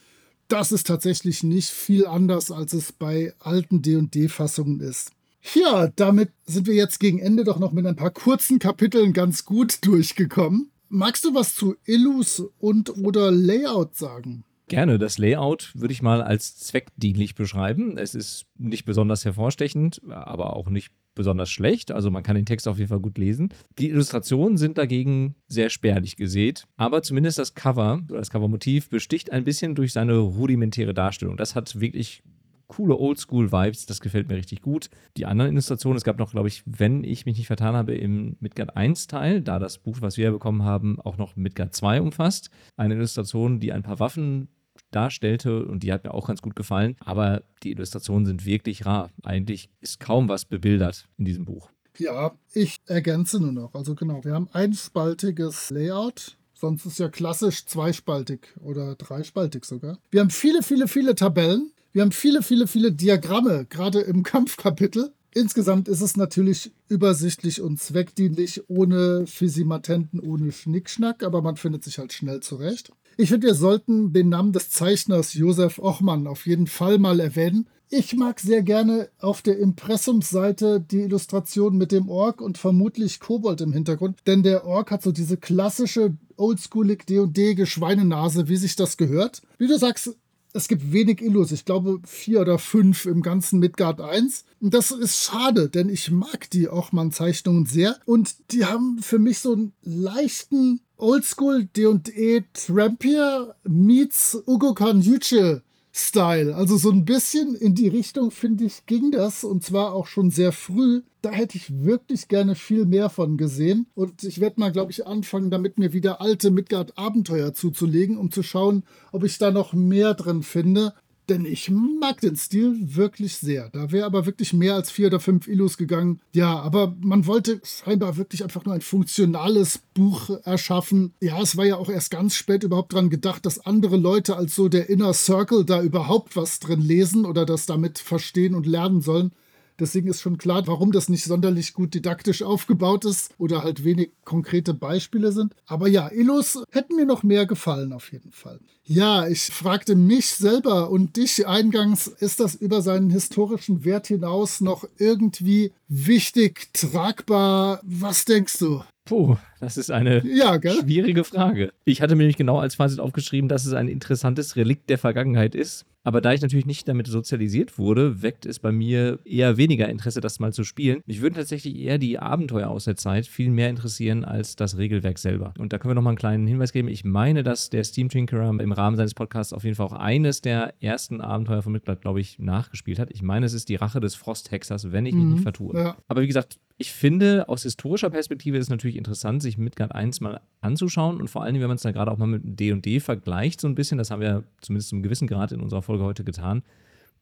Das 0.49 0.71
ist 0.71 0.85
tatsächlich 0.85 1.41
nicht 1.41 1.69
viel 1.69 2.05
anders, 2.05 2.51
als 2.51 2.73
es 2.73 2.91
bei 2.91 3.33
alten 3.39 3.81
D&D-Fassungen 3.81 4.79
ist. 4.81 5.13
Ja, 5.55 5.87
damit 5.95 6.29
sind 6.45 6.67
wir 6.67 6.75
jetzt 6.75 6.99
gegen 6.99 7.17
Ende 7.17 7.43
doch 7.43 7.57
noch 7.57 7.71
mit 7.71 7.87
ein 7.87 7.95
paar 7.95 8.11
kurzen 8.11 8.59
Kapiteln 8.59 9.11
ganz 9.11 9.45
gut 9.45 9.83
durchgekommen. 9.83 10.69
Magst 10.89 11.25
du 11.25 11.33
was 11.33 11.55
zu 11.55 11.75
Illus 11.85 12.43
und 12.59 12.95
oder 12.99 13.31
Layout 13.31 13.95
sagen? 13.95 14.43
Gerne. 14.67 14.99
Das 14.99 15.17
Layout 15.17 15.71
würde 15.73 15.91
ich 15.91 16.03
mal 16.03 16.21
als 16.21 16.55
zweckdienlich 16.55 17.33
beschreiben. 17.33 17.97
Es 17.97 18.13
ist 18.13 18.45
nicht 18.59 18.85
besonders 18.85 19.25
hervorstechend, 19.25 20.03
aber 20.07 20.55
auch 20.55 20.69
nicht 20.69 20.91
besonders 21.15 21.49
schlecht. 21.49 21.91
Also 21.91 22.11
man 22.11 22.23
kann 22.23 22.35
den 22.35 22.45
Text 22.45 22.67
auf 22.67 22.77
jeden 22.77 22.89
Fall 22.89 22.99
gut 22.99 23.17
lesen. 23.17 23.49
Die 23.79 23.89
Illustrationen 23.89 24.57
sind 24.57 24.77
dagegen 24.77 25.35
sehr 25.47 25.69
spärlich 25.69 26.15
gesät, 26.15 26.67
aber 26.77 27.01
zumindest 27.01 27.39
das 27.39 27.55
Cover 27.55 28.01
das 28.07 28.29
Covermotiv 28.29 28.89
besticht 28.89 29.31
ein 29.31 29.43
bisschen 29.43 29.75
durch 29.75 29.93
seine 29.93 30.17
rudimentäre 30.17 30.93
Darstellung. 30.93 31.37
Das 31.37 31.55
hat 31.55 31.79
wirklich 31.79 32.23
coole 32.67 32.97
Oldschool-Vibes, 32.97 33.85
das 33.85 34.01
gefällt 34.01 34.27
mir 34.27 34.37
richtig 34.37 34.61
gut. 34.61 34.89
Die 35.17 35.25
anderen 35.25 35.51
Illustrationen, 35.51 35.97
es 35.97 36.03
gab 36.03 36.17
noch, 36.17 36.31
glaube 36.31 36.47
ich, 36.47 36.63
wenn 36.65 37.03
ich 37.03 37.25
mich 37.25 37.37
nicht 37.37 37.47
vertan 37.47 37.75
habe, 37.75 37.93
im 37.95 38.37
Midgard 38.39 38.75
1-Teil, 38.75 39.41
da 39.41 39.59
das 39.59 39.77
Buch, 39.77 39.97
was 40.01 40.17
wir 40.17 40.31
bekommen 40.31 40.63
haben, 40.63 40.99
auch 40.99 41.17
noch 41.17 41.35
Midgard 41.35 41.75
2 41.75 42.01
umfasst. 42.01 42.49
Eine 42.75 42.95
Illustration, 42.95 43.59
die 43.59 43.71
ein 43.71 43.83
paar 43.83 43.99
Waffen 43.99 44.49
darstellte 44.91 45.65
und 45.65 45.83
die 45.83 45.91
hat 45.91 46.03
mir 46.03 46.13
auch 46.13 46.27
ganz 46.27 46.41
gut 46.41 46.55
gefallen. 46.55 46.95
Aber 46.99 47.43
die 47.63 47.71
Illustrationen 47.71 48.25
sind 48.25 48.45
wirklich 48.45 48.85
rar. 48.85 49.11
Eigentlich 49.23 49.69
ist 49.81 49.99
kaum 49.99 50.29
was 50.29 50.45
bebildert 50.45 51.07
in 51.17 51.25
diesem 51.25 51.45
Buch. 51.45 51.69
Ja, 51.97 52.35
ich 52.53 52.77
ergänze 52.87 53.39
nur 53.39 53.51
noch. 53.51 53.73
Also 53.73 53.95
genau, 53.95 54.23
wir 54.23 54.33
haben 54.33 54.49
einspaltiges 54.51 55.69
Layout. 55.69 56.37
Sonst 56.53 56.85
ist 56.85 56.99
ja 56.99 57.09
klassisch 57.09 57.65
zweispaltig 57.65 58.47
oder 58.61 58.95
dreispaltig 58.95 59.65
sogar. 59.65 59.99
Wir 60.09 60.21
haben 60.21 60.29
viele, 60.29 60.63
viele, 60.63 60.87
viele 60.87 61.15
Tabellen. 61.15 61.71
Wir 61.91 62.01
haben 62.01 62.11
viele, 62.11 62.43
viele, 62.43 62.67
viele 62.67 62.91
Diagramme, 62.91 63.65
gerade 63.69 64.01
im 64.01 64.23
Kampfkapitel. 64.23 65.13
Insgesamt 65.37 65.89
ist 65.89 65.99
es 65.99 66.15
natürlich 66.15 66.71
übersichtlich 66.87 67.61
und 67.61 67.77
zweckdienlich, 67.77 68.69
ohne 68.69 69.27
Physimatenten, 69.27 70.21
ohne 70.21 70.53
Schnickschnack, 70.53 71.23
aber 71.23 71.41
man 71.41 71.57
findet 71.57 71.83
sich 71.83 71.99
halt 71.99 72.13
schnell 72.13 72.39
zurecht. 72.39 72.93
Ich 73.17 73.29
finde, 73.29 73.47
wir 73.47 73.53
sollten 73.53 74.13
den 74.13 74.29
Namen 74.29 74.53
des 74.53 74.69
Zeichners 74.69 75.33
Josef 75.33 75.77
Ochmann 75.77 76.27
auf 76.27 76.47
jeden 76.47 76.67
Fall 76.67 76.99
mal 76.99 77.19
erwähnen. 77.19 77.67
Ich 77.89 78.15
mag 78.15 78.39
sehr 78.39 78.63
gerne 78.63 79.09
auf 79.19 79.41
der 79.41 79.59
Impressumsseite 79.59 80.79
die 80.79 81.01
Illustration 81.01 81.77
mit 81.77 81.91
dem 81.91 82.07
Ork 82.07 82.39
und 82.39 82.57
vermutlich 82.57 83.19
Kobold 83.19 83.59
im 83.59 83.73
Hintergrund, 83.73 84.19
denn 84.27 84.41
der 84.41 84.65
Ork 84.65 84.89
hat 84.89 85.03
so 85.03 85.11
diese 85.11 85.35
klassische 85.35 86.15
oldschoolig 86.37 87.05
D&D-Geschweinenase, 87.05 88.47
wie 88.47 88.55
sich 88.55 88.77
das 88.77 88.95
gehört. 88.95 89.41
Wie 89.57 89.67
du 89.67 89.77
sagst, 89.77 90.15
es 90.55 90.69
gibt 90.69 90.93
wenig 90.93 91.21
Illus. 91.21 91.51
Ich 91.51 91.65
glaube 91.65 91.99
vier 92.05 92.39
oder 92.39 92.57
fünf 92.57 93.05
im 93.05 93.21
ganzen 93.21 93.59
Midgard 93.59 93.99
1. 93.99 94.45
Und 94.61 94.73
das 94.73 94.91
ist 94.91 95.21
schade, 95.21 95.69
denn 95.69 95.89
ich 95.89 96.11
mag 96.11 96.49
die 96.49 96.69
Ochmann-Zeichnungen 96.69 97.65
sehr. 97.65 97.99
Und 98.05 98.51
die 98.51 98.63
haben 98.63 98.99
für 99.01 99.19
mich 99.19 99.39
so 99.39 99.51
einen 99.51 99.73
leichten 99.81 100.79
Oldschool 100.95 101.65
D&E 101.65 102.43
Trampier 102.53 103.55
meets 103.65 104.41
Ugo 104.47 104.73
Kanjuche 104.73 105.61
Style. 105.97 106.53
Also 106.53 106.75
so 106.75 106.91
ein 106.91 107.05
bisschen 107.05 107.55
in 107.55 107.73
die 107.73 107.87
Richtung, 107.87 108.29
finde 108.29 108.65
ich, 108.65 108.85
ging 108.85 109.11
das 109.11 109.45
und 109.45 109.63
zwar 109.63 109.93
auch 109.93 110.07
schon 110.07 110.29
sehr 110.29 110.51
früh. 110.51 111.03
Da 111.21 111.31
hätte 111.31 111.55
ich 111.55 111.85
wirklich 111.85 112.27
gerne 112.27 112.55
viel 112.55 112.85
mehr 112.85 113.09
von 113.09 113.37
gesehen. 113.37 113.87
Und 113.95 114.25
ich 114.25 114.41
werde 114.41 114.59
mal, 114.59 114.73
glaube 114.73 114.91
ich, 114.91 115.07
anfangen, 115.07 115.51
damit 115.51 115.79
mir 115.79 115.93
wieder 115.93 116.19
alte 116.19 116.51
Midgard-Abenteuer 116.51 117.53
zuzulegen, 117.53 118.17
um 118.17 118.29
zu 118.29 118.43
schauen, 118.43 118.83
ob 119.13 119.23
ich 119.23 119.37
da 119.37 119.51
noch 119.51 119.71
mehr 119.71 120.13
drin 120.15 120.43
finde. 120.43 120.93
Denn 121.29 121.45
ich 121.45 121.71
mag 121.71 122.21
den 122.21 122.35
Stil 122.35 122.75
wirklich 122.95 123.37
sehr. 123.37 123.69
Da 123.69 123.91
wäre 123.91 124.05
aber 124.05 124.25
wirklich 124.25 124.53
mehr 124.53 124.75
als 124.75 124.91
vier 124.91 125.07
oder 125.07 125.19
fünf 125.19 125.47
Illus 125.47 125.77
gegangen. 125.77 126.19
Ja, 126.33 126.59
aber 126.59 126.95
man 127.01 127.25
wollte 127.25 127.61
scheinbar 127.63 128.17
wirklich 128.17 128.43
einfach 128.43 128.63
nur 128.65 128.75
ein 128.75 128.81
funktionales 128.81 129.79
Buch 129.93 130.29
erschaffen. 130.43 131.13
Ja, 131.21 131.41
es 131.41 131.57
war 131.57 131.65
ja 131.65 131.77
auch 131.77 131.89
erst 131.89 132.11
ganz 132.11 132.35
spät 132.35 132.63
überhaupt 132.63 132.93
dran 132.93 133.09
gedacht, 133.09 133.45
dass 133.45 133.65
andere 133.65 133.97
Leute 133.97 134.35
als 134.35 134.55
so 134.55 134.69
der 134.69 134.89
Inner 134.89 135.13
Circle 135.13 135.65
da 135.65 135.81
überhaupt 135.81 136.35
was 136.35 136.59
drin 136.59 136.81
lesen 136.81 137.25
oder 137.25 137.45
das 137.45 137.65
damit 137.65 137.97
verstehen 137.97 138.53
und 138.53 138.67
lernen 138.67 139.01
sollen. 139.01 139.31
Deswegen 139.79 140.07
ist 140.07 140.21
schon 140.21 140.37
klar, 140.37 140.65
warum 140.67 140.91
das 140.91 141.09
nicht 141.09 141.25
sonderlich 141.25 141.73
gut 141.73 141.93
didaktisch 141.93 142.43
aufgebaut 142.43 143.05
ist 143.05 143.31
oder 143.37 143.63
halt 143.63 143.83
wenig 143.83 144.11
konkrete 144.23 144.73
Beispiele 144.73 145.31
sind. 145.31 145.53
Aber 145.65 145.87
ja, 145.87 146.09
Illus 146.11 146.63
hätten 146.71 146.95
mir 146.95 147.05
noch 147.05 147.23
mehr 147.23 147.45
gefallen 147.45 147.91
auf 147.91 148.11
jeden 148.11 148.31
Fall. 148.31 148.59
Ja, 148.83 149.27
ich 149.27 149.41
fragte 149.45 149.95
mich 149.95 150.27
selber 150.27 150.91
und 150.91 151.17
dich 151.17 151.47
eingangs, 151.47 152.07
ist 152.07 152.39
das 152.39 152.55
über 152.55 152.81
seinen 152.81 153.09
historischen 153.09 153.83
Wert 153.83 154.07
hinaus 154.07 154.61
noch 154.61 154.87
irgendwie 154.97 155.71
wichtig, 155.87 156.69
tragbar? 156.71 157.81
Was 157.83 158.25
denkst 158.25 158.59
du? 158.59 158.83
Puh, 159.05 159.37
das 159.59 159.77
ist 159.77 159.91
eine 159.91 160.25
ja, 160.25 160.59
schwierige 160.61 161.23
Frage. 161.23 161.73
Ich 161.83 162.01
hatte 162.01 162.15
mir 162.15 162.23
nämlich 162.23 162.37
genau 162.37 162.59
als 162.59 162.75
Fazit 162.75 162.99
aufgeschrieben, 162.99 163.49
dass 163.49 163.65
es 163.65 163.73
ein 163.73 163.87
interessantes 163.87 164.55
Relikt 164.55 164.89
der 164.89 164.97
Vergangenheit 164.97 165.55
ist. 165.55 165.85
Aber 166.05 166.21
da 166.21 166.33
ich 166.33 166.41
natürlich 166.41 166.67
nicht 166.67 166.87
damit 166.87 167.07
sozialisiert 167.07 167.79
wurde, 167.79 168.21
weckt 168.21 168.45
es 168.45 168.59
bei 168.59 168.71
mir 168.71 169.17
eher 169.25 169.57
weniger 169.57 169.89
Interesse, 169.89 170.21
das 170.21 170.39
mal 170.39 170.53
zu 170.53 170.63
spielen. 170.63 171.01
Mich 171.07 171.19
würden 171.19 171.33
tatsächlich 171.33 171.75
eher 171.75 171.97
die 171.97 172.19
Abenteuer 172.19 172.69
aus 172.69 172.85
der 172.85 172.95
Zeit 172.95 173.25
viel 173.25 173.49
mehr 173.49 173.71
interessieren 173.71 174.23
als 174.23 174.55
das 174.55 174.77
Regelwerk 174.77 175.17
selber. 175.17 175.55
Und 175.57 175.73
da 175.73 175.79
können 175.79 175.89
wir 175.89 175.95
nochmal 175.95 176.11
einen 176.11 176.19
kleinen 176.19 176.47
Hinweis 176.47 176.73
geben. 176.73 176.89
Ich 176.89 177.03
meine, 177.03 177.41
dass 177.41 177.71
der 177.71 177.83
Steam 177.83 178.09
Tinkerer 178.09 178.47
im 178.49 178.71
Rahmen 178.71 178.97
seines 178.97 179.15
Podcasts 179.15 179.51
auf 179.51 179.63
jeden 179.63 179.75
Fall 179.75 179.87
auch 179.87 179.93
eines 179.93 180.41
der 180.41 180.75
ersten 180.79 181.21
Abenteuer 181.21 181.63
von 181.63 181.71
Midgard, 181.71 182.01
glaube 182.01 182.21
ich, 182.21 182.37
nachgespielt 182.37 182.99
hat. 182.99 183.09
Ich 183.11 183.23
meine, 183.23 183.47
es 183.47 183.53
ist 183.53 183.69
die 183.69 183.75
Rache 183.75 183.99
des 183.99 184.13
Frosthexers, 184.13 184.91
wenn 184.91 185.07
ich 185.07 185.15
mich 185.15 185.23
mhm, 185.23 185.31
nicht 185.31 185.43
vertue. 185.43 185.75
Ja. 185.75 185.97
Aber 186.07 186.21
wie 186.21 186.27
gesagt, 186.27 186.59
ich 186.77 186.91
finde, 186.91 187.47
aus 187.47 187.63
historischer 187.63 188.09
Perspektive 188.09 188.57
ist 188.57 188.65
es 188.65 188.69
natürlich 188.69 188.97
interessant, 188.97 189.41
sich 189.41 189.57
Midgard 189.57 189.93
1 189.93 190.19
mal 190.21 190.41
anzuschauen 190.61 191.21
und 191.21 191.29
vor 191.29 191.43
allem, 191.43 191.55
wenn 191.55 191.67
man 191.67 191.75
es 191.75 191.83
dann 191.83 191.93
gerade 191.93 192.11
auch 192.11 192.17
mal 192.17 192.27
mit 192.27 192.41
D&D 192.59 192.99
vergleicht 192.99 193.61
so 193.61 193.67
ein 193.67 193.75
bisschen, 193.75 193.97
das 193.97 194.11
haben 194.11 194.21
wir 194.21 194.43
zumindest 194.61 194.89
zum 194.89 195.01
gewissen 195.01 195.27
Grad 195.27 195.51
in 195.51 195.61
unserer 195.61 195.81
Folge 195.81 196.03
heute 196.03 196.23
getan, 196.23 196.63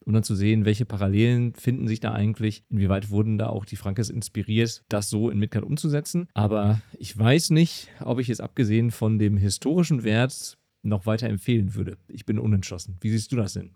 um 0.00 0.12
dann 0.12 0.24
zu 0.24 0.34
sehen, 0.34 0.64
welche 0.64 0.84
Parallelen 0.84 1.54
finden 1.54 1.86
sich 1.86 2.00
da 2.00 2.12
eigentlich, 2.12 2.64
inwieweit 2.68 3.10
wurden 3.10 3.38
da 3.38 3.48
auch 3.48 3.64
die 3.64 3.76
Frankes 3.76 4.10
inspiriert, 4.10 4.82
das 4.88 5.08
so 5.08 5.30
in 5.30 5.38
Midgard 5.38 5.64
umzusetzen. 5.64 6.28
Aber 6.34 6.82
ich 6.98 7.16
weiß 7.16 7.50
nicht, 7.50 7.88
ob 8.00 8.18
ich 8.18 8.28
es 8.30 8.40
abgesehen 8.40 8.90
von 8.90 9.18
dem 9.18 9.36
historischen 9.36 10.02
Wert 10.02 10.58
noch 10.82 11.06
weiter 11.06 11.28
empfehlen 11.28 11.74
würde. 11.74 11.96
Ich 12.08 12.26
bin 12.26 12.38
unentschlossen. 12.38 12.96
Wie 13.00 13.10
siehst 13.10 13.32
du 13.32 13.36
das 13.36 13.54
denn? 13.54 13.70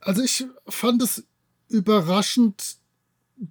Also 0.00 0.22
ich 0.22 0.44
fand 0.66 1.02
es 1.02 1.26
überraschend 1.68 2.76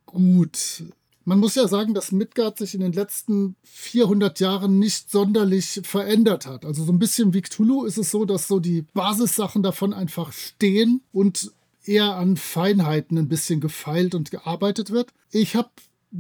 gut. 0.06 0.84
Man 1.26 1.40
muss 1.40 1.56
ja 1.56 1.68
sagen, 1.68 1.94
dass 1.94 2.12
Midgard 2.12 2.58
sich 2.58 2.76
in 2.76 2.82
den 2.82 2.94
letzten 2.94 3.56
400 3.64 4.40
Jahren 4.40 4.80
nicht 4.80 5.10
sonderlich 5.10 5.82
verändert 5.84 6.46
hat. 6.46 6.66
Also 6.66 6.84
so 6.84 6.92
ein 6.92 7.00
bisschen 7.00 7.34
wie 7.34 7.42
Cthulhu 7.42 7.86
ist 7.86 7.98
es 7.98 8.12
so, 8.12 8.26
dass 8.26 8.48
so 8.48 8.60
die 8.60 8.82
Basissachen 8.94 9.64
davon 9.64 9.94
einfach 9.94 10.34
stehen 10.34 11.02
und 11.12 11.52
eher 11.86 12.16
an 12.16 12.38
Feinheiten 12.38 13.18
ein 13.18 13.30
bisschen 13.30 13.62
gefeilt 13.62 14.16
und 14.16 14.32
gearbeitet 14.32 14.92
wird. 14.92 15.14
Ich 15.32 15.56
habe 15.56 15.70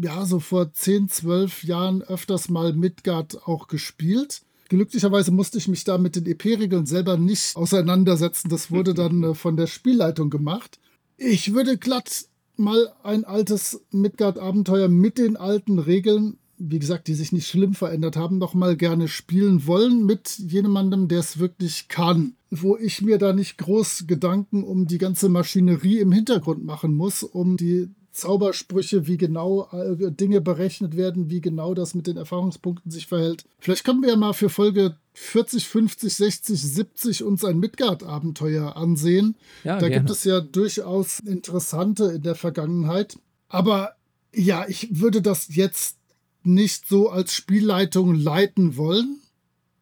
ja, 0.01 0.25
so 0.25 0.39
vor 0.39 0.73
10, 0.73 1.09
12 1.09 1.63
Jahren 1.63 2.01
öfters 2.01 2.49
mal 2.49 2.73
Midgard 2.73 3.47
auch 3.47 3.67
gespielt. 3.67 4.41
Glücklicherweise 4.69 5.31
musste 5.31 5.57
ich 5.57 5.67
mich 5.67 5.83
da 5.83 5.97
mit 5.97 6.15
den 6.15 6.25
EP-Regeln 6.25 6.85
selber 6.85 7.17
nicht 7.17 7.55
auseinandersetzen. 7.55 8.49
Das 8.49 8.71
wurde 8.71 8.93
dann 8.95 9.23
äh, 9.23 9.35
von 9.35 9.55
der 9.55 9.67
Spielleitung 9.67 10.29
gemacht. 10.29 10.79
Ich 11.17 11.53
würde 11.53 11.77
glatt 11.77 12.25
mal 12.57 12.91
ein 13.03 13.25
altes 13.25 13.81
Midgard-Abenteuer 13.91 14.87
mit 14.87 15.17
den 15.17 15.37
alten 15.37 15.79
Regeln, 15.79 16.37
wie 16.57 16.79
gesagt, 16.79 17.07
die 17.07 17.13
sich 17.13 17.31
nicht 17.31 17.47
schlimm 17.47 17.73
verändert 17.73 18.15
haben, 18.15 18.37
noch 18.37 18.53
mal 18.53 18.77
gerne 18.77 19.07
spielen 19.07 19.67
wollen 19.67 20.05
mit 20.05 20.37
jemandem, 20.37 21.07
der 21.07 21.19
es 21.19 21.39
wirklich 21.39 21.87
kann. 21.87 22.35
Wo 22.51 22.77
ich 22.77 23.01
mir 23.01 23.17
da 23.17 23.33
nicht 23.33 23.57
groß 23.57 24.05
Gedanken 24.07 24.63
um 24.63 24.87
die 24.87 24.99
ganze 24.99 25.29
Maschinerie 25.29 25.99
im 25.99 26.11
Hintergrund 26.11 26.63
machen 26.63 26.95
muss, 26.95 27.23
um 27.23 27.57
die 27.57 27.89
Zaubersprüche, 28.13 29.07
wie 29.07 29.17
genau 29.17 29.67
äh, 29.71 30.11
Dinge 30.11 30.39
berechnet 30.39 30.95
werden, 30.95 31.29
wie 31.31 31.41
genau 31.41 31.73
das 31.73 31.95
mit 31.95 32.05
den 32.05 32.15
Erfahrungspunkten 32.15 32.91
sich 32.91 33.07
verhält. 33.07 33.45
Vielleicht 33.59 33.83
können 33.83 34.01
wir 34.01 34.09
ja 34.09 34.15
mal 34.15 34.33
für 34.33 34.49
Folge 34.49 34.95
40, 35.13 35.67
50, 35.67 36.13
60, 36.13 36.61
70 36.61 37.23
uns 37.23 37.43
ein 37.43 37.59
Midgard-Abenteuer 37.59 38.77
ansehen. 38.77 39.35
Ja, 39.63 39.79
da 39.79 39.87
gerne. 39.87 39.95
gibt 39.95 40.11
es 40.11 40.23
ja 40.23 40.41
durchaus 40.41 41.19
interessante 41.21 42.05
in 42.05 42.21
der 42.21 42.35
Vergangenheit. 42.35 43.17
Aber 43.49 43.95
ja, 44.33 44.67
ich 44.67 44.99
würde 44.99 45.21
das 45.23 45.55
jetzt 45.55 45.97
nicht 46.43 46.87
so 46.87 47.09
als 47.09 47.33
Spielleitung 47.33 48.13
leiten 48.13 48.77
wollen. 48.77 49.21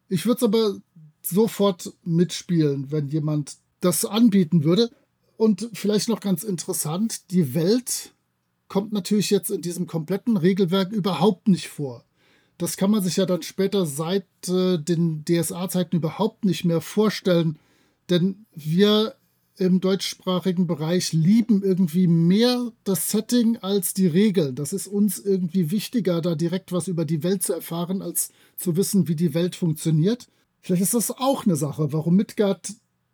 Ich 0.08 0.24
würde 0.24 0.38
es 0.38 0.42
aber 0.42 0.76
sofort 1.22 1.92
mitspielen, 2.02 2.90
wenn 2.90 3.08
jemand 3.08 3.56
das 3.80 4.04
anbieten 4.06 4.64
würde. 4.64 4.90
Und 5.36 5.68
vielleicht 5.74 6.08
noch 6.08 6.20
ganz 6.20 6.44
interessant, 6.44 7.30
die 7.30 7.54
Welt 7.54 8.12
kommt 8.72 8.94
natürlich 8.94 9.28
jetzt 9.28 9.50
in 9.50 9.60
diesem 9.60 9.86
kompletten 9.86 10.38
Regelwerk 10.38 10.92
überhaupt 10.92 11.46
nicht 11.46 11.68
vor. 11.68 12.06
Das 12.56 12.78
kann 12.78 12.90
man 12.90 13.02
sich 13.02 13.18
ja 13.18 13.26
dann 13.26 13.42
später 13.42 13.84
seit 13.84 14.24
äh, 14.48 14.78
den 14.78 15.26
DSA-Zeiten 15.26 15.96
überhaupt 15.96 16.46
nicht 16.46 16.64
mehr 16.64 16.80
vorstellen, 16.80 17.58
denn 18.08 18.46
wir 18.54 19.14
im 19.58 19.82
deutschsprachigen 19.82 20.66
Bereich 20.66 21.12
lieben 21.12 21.62
irgendwie 21.62 22.06
mehr 22.06 22.72
das 22.84 23.10
Setting 23.10 23.58
als 23.58 23.92
die 23.92 24.06
Regeln. 24.06 24.54
Das 24.54 24.72
ist 24.72 24.86
uns 24.86 25.18
irgendwie 25.18 25.70
wichtiger, 25.70 26.22
da 26.22 26.34
direkt 26.34 26.72
was 26.72 26.88
über 26.88 27.04
die 27.04 27.22
Welt 27.22 27.42
zu 27.42 27.52
erfahren, 27.52 28.00
als 28.00 28.30
zu 28.56 28.74
wissen, 28.74 29.06
wie 29.06 29.16
die 29.16 29.34
Welt 29.34 29.54
funktioniert. 29.54 30.28
Vielleicht 30.62 30.82
ist 30.82 30.94
das 30.94 31.10
auch 31.10 31.44
eine 31.44 31.56
Sache, 31.56 31.92
warum 31.92 32.16
Midgard 32.16 32.72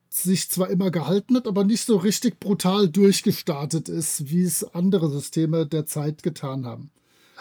sich 0.09 0.49
zwar 0.49 0.71
immer 0.71 0.91
gehalten 0.91 1.37
hat, 1.37 1.47
aber 1.47 1.65
nicht 1.65 1.85
so 1.85 1.97
richtig 1.97 2.41
brutal 2.41 2.89
durchgestartet 2.89 3.89
ist, 3.89 4.31
wie 4.31 4.43
es 4.43 4.65
andere 4.75 5.11
Systeme 5.11 5.67
der 5.67 5.87
Zeit 5.87 6.23
getan 6.23 6.67
haben. 6.67 6.91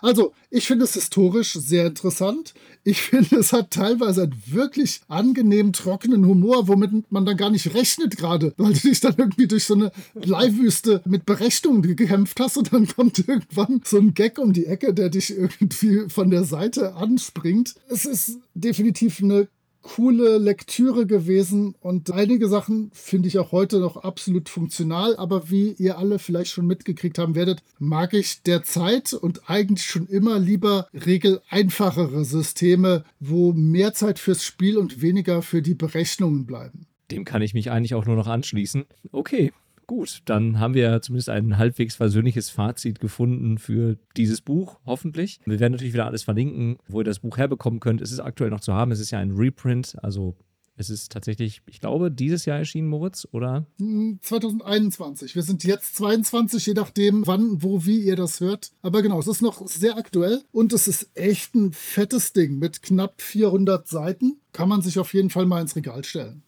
Also, 0.02 0.34
ich 0.52 0.68
finde 0.68 0.86
es 0.86 0.94
historisch 0.94 1.54
sehr 1.54 1.88
interessant. 1.88 2.54
Ich 2.84 3.02
finde, 3.04 3.38
es 3.38 3.54
hat 3.54 3.72
teilweise 3.72 4.24
einen 4.24 4.42
wirklich 4.46 5.02
angenehm 5.08 5.74
trockenen 5.74 6.26
Humor, 6.26 6.68
womit 6.68 7.12
man 7.12 7.26
dann 7.26 7.38
gar 7.38 7.50
nicht 7.50 7.74
rechnet 7.74 8.18
gerade, 8.18 8.54
weil 8.58 8.74
du 8.74 8.80
dich 8.80 9.00
dann 9.00 9.16
irgendwie 9.18 9.48
durch 9.48 9.66
so 9.66 9.74
eine 9.74 9.92
Bleiwüste 10.14 11.02
mit 11.06 11.26
Berechnungen 11.26 11.82
gekämpft 11.82 12.40
hast 12.40 12.58
und 12.58 12.74
dann 12.74 12.88
kommt 12.88 13.28
irgendwann 13.28 13.82
so 13.86 13.98
ein 13.98 14.14
Gag 14.14 14.40
um 14.40 14.54
die 14.54 14.66
Ecke, 14.66 14.94
der 14.94 15.10
dich 15.10 15.32
irgendwie 15.32 16.10
von 16.10 16.30
der 16.30 16.44
Seite 16.44 16.96
anspringt. 16.96 17.76
Es 17.90 18.06
ist 18.06 18.40
definitiv 18.54 19.22
eine 19.22 19.48
coole 19.88 20.38
Lektüre 20.38 21.08
gewesen 21.08 21.74
und 21.80 22.12
einige 22.12 22.50
Sachen 22.50 22.92
finde 22.94 23.30
ich 23.30 23.40
auch 23.40 23.54
heute 23.54 23.80
noch 23.80 23.96
absolut 23.96 24.50
funktional, 24.50 25.16
aber 25.16 25.50
wie 25.50 25.72
ihr 25.72 25.98
alle 25.98 26.20
vielleicht 26.20 26.52
schon 26.52 26.68
mitgekriegt 26.68 27.18
haben 27.18 27.36
werdet, 27.36 27.64
mag 27.80 28.14
ich 28.14 28.44
derzeit 28.44 29.14
und 29.14 29.50
eigentlich 29.50 29.86
schon 29.86 30.06
immer 30.08 30.40
lieber 30.40 30.90
regeleinfachere 30.94 32.26
Systeme, 32.26 33.06
wo 33.22 33.54
mehr 33.54 33.94
Zeit 33.94 34.20
fürs 34.20 34.44
Spiel 34.44 34.78
und 34.78 35.02
weniger 35.02 35.42
für 35.42 35.62
die 35.62 35.74
Berechnungen 35.76 36.46
bleiben. 36.46 36.88
Dem 37.10 37.24
kann 37.24 37.42
ich 37.42 37.54
mich 37.54 37.72
eigentlich 37.72 37.96
auch 37.96 38.06
nur 38.06 38.18
noch 38.18 38.28
anschließen. 38.28 38.84
Okay, 39.14 39.54
Gut, 39.88 40.22
dann 40.26 40.60
haben 40.60 40.74
wir 40.74 41.02
zumindest 41.02 41.30
ein 41.30 41.58
halbwegs 41.58 41.96
versöhnliches 41.96 42.50
Fazit 42.50 43.00
gefunden 43.00 43.58
für 43.58 43.98
dieses 44.18 44.42
Buch, 44.42 44.80
hoffentlich. 44.86 45.40
Wir 45.46 45.62
werden 45.62 45.72
natürlich 45.72 45.94
wieder 45.94 46.06
alles 46.06 46.24
verlinken, 46.24 46.78
wo 46.90 47.00
ihr 47.00 47.06
das 47.06 47.20
Buch 47.20 47.38
herbekommen 47.38 47.80
könnt. 47.80 48.02
Es 48.02 48.12
ist 48.12 48.20
aktuell 48.20 48.50
noch 48.50 48.60
zu 48.60 48.74
haben. 48.74 48.92
Es 48.92 49.00
ist 49.00 49.12
ja 49.12 49.20
ein 49.20 49.32
Reprint, 49.32 49.96
also 50.04 50.36
es 50.76 50.90
ist 50.92 51.12
tatsächlich, 51.12 51.62
ich 51.66 51.80
glaube, 51.80 52.12
dieses 52.12 52.46
Jahr 52.46 52.60
erschienen, 52.60 52.88
Moritz, 52.90 53.28
oder? 53.32 53.66
2021. 53.80 55.32
Hm, 55.32 55.36
wir 55.36 55.44
sind 55.44 55.64
jetzt 55.64 55.96
22, 55.96 56.66
je 56.68 56.74
nachdem, 56.74 57.26
wann, 57.26 57.64
wo, 57.64 57.86
wie 57.86 58.02
ihr 58.02 58.16
das 58.16 58.42
hört. 58.42 58.74
Aber 58.82 59.02
genau, 59.02 59.20
es 59.20 59.28
ist 59.28 59.42
noch 59.42 59.66
sehr 59.68 59.98
aktuell 59.98 60.44
und 60.52 60.74
es 60.74 60.88
ist 60.88 61.10
echt 61.16 61.56
ein 61.56 61.72
fettes 61.72 62.34
Ding 62.34 62.60
mit 62.60 62.84
knapp 62.84 63.22
400 63.22 63.88
Seiten. 63.88 64.40
Kann 64.52 64.70
man 64.70 64.82
sich 64.82 65.00
auf 65.00 65.14
jeden 65.14 65.32
Fall 65.32 65.46
mal 65.46 65.62
ins 65.62 65.76
Regal 65.76 66.04
stellen. 66.04 66.44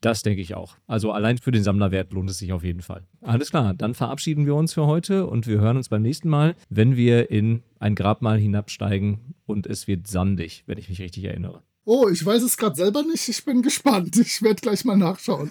Das 0.00 0.22
denke 0.22 0.40
ich 0.40 0.54
auch. 0.54 0.76
Also 0.86 1.10
allein 1.10 1.38
für 1.38 1.50
den 1.50 1.64
Sammlerwert 1.64 2.12
lohnt 2.12 2.30
es 2.30 2.38
sich 2.38 2.52
auf 2.52 2.62
jeden 2.62 2.82
Fall. 2.82 3.02
Alles 3.20 3.50
klar, 3.50 3.74
dann 3.74 3.94
verabschieden 3.94 4.46
wir 4.46 4.54
uns 4.54 4.72
für 4.72 4.86
heute 4.86 5.26
und 5.26 5.46
wir 5.46 5.60
hören 5.60 5.76
uns 5.76 5.88
beim 5.88 6.02
nächsten 6.02 6.28
Mal, 6.28 6.54
wenn 6.68 6.96
wir 6.96 7.30
in 7.30 7.62
ein 7.80 7.96
Grabmal 7.96 8.38
hinabsteigen 8.38 9.34
und 9.46 9.66
es 9.66 9.88
wird 9.88 10.06
sandig, 10.06 10.62
wenn 10.66 10.78
ich 10.78 10.88
mich 10.88 11.00
richtig 11.00 11.24
erinnere. 11.24 11.62
Oh, 11.84 12.08
ich 12.08 12.24
weiß 12.24 12.42
es 12.42 12.58
gerade 12.58 12.76
selber 12.76 13.02
nicht. 13.02 13.28
Ich 13.28 13.44
bin 13.46 13.62
gespannt. 13.62 14.14
Ich 14.18 14.42
werde 14.42 14.60
gleich 14.60 14.84
mal 14.84 14.98
nachschauen. 14.98 15.50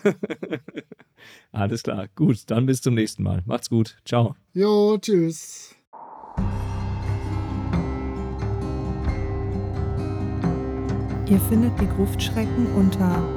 Alles 1.51 1.81
klar. 1.81 2.07
Gut, 2.13 2.43
dann 2.45 2.67
bis 2.67 2.81
zum 2.81 2.93
nächsten 2.93 3.23
Mal. 3.23 3.41
Macht's 3.47 3.71
gut. 3.71 3.97
Ciao. 4.05 4.35
Jo, 4.53 4.99
tschüss. 4.99 5.75
Ihr 11.27 11.39
findet 11.49 11.73
die 11.81 11.87
Gruftschrecken 11.87 12.67
unter 12.75 13.36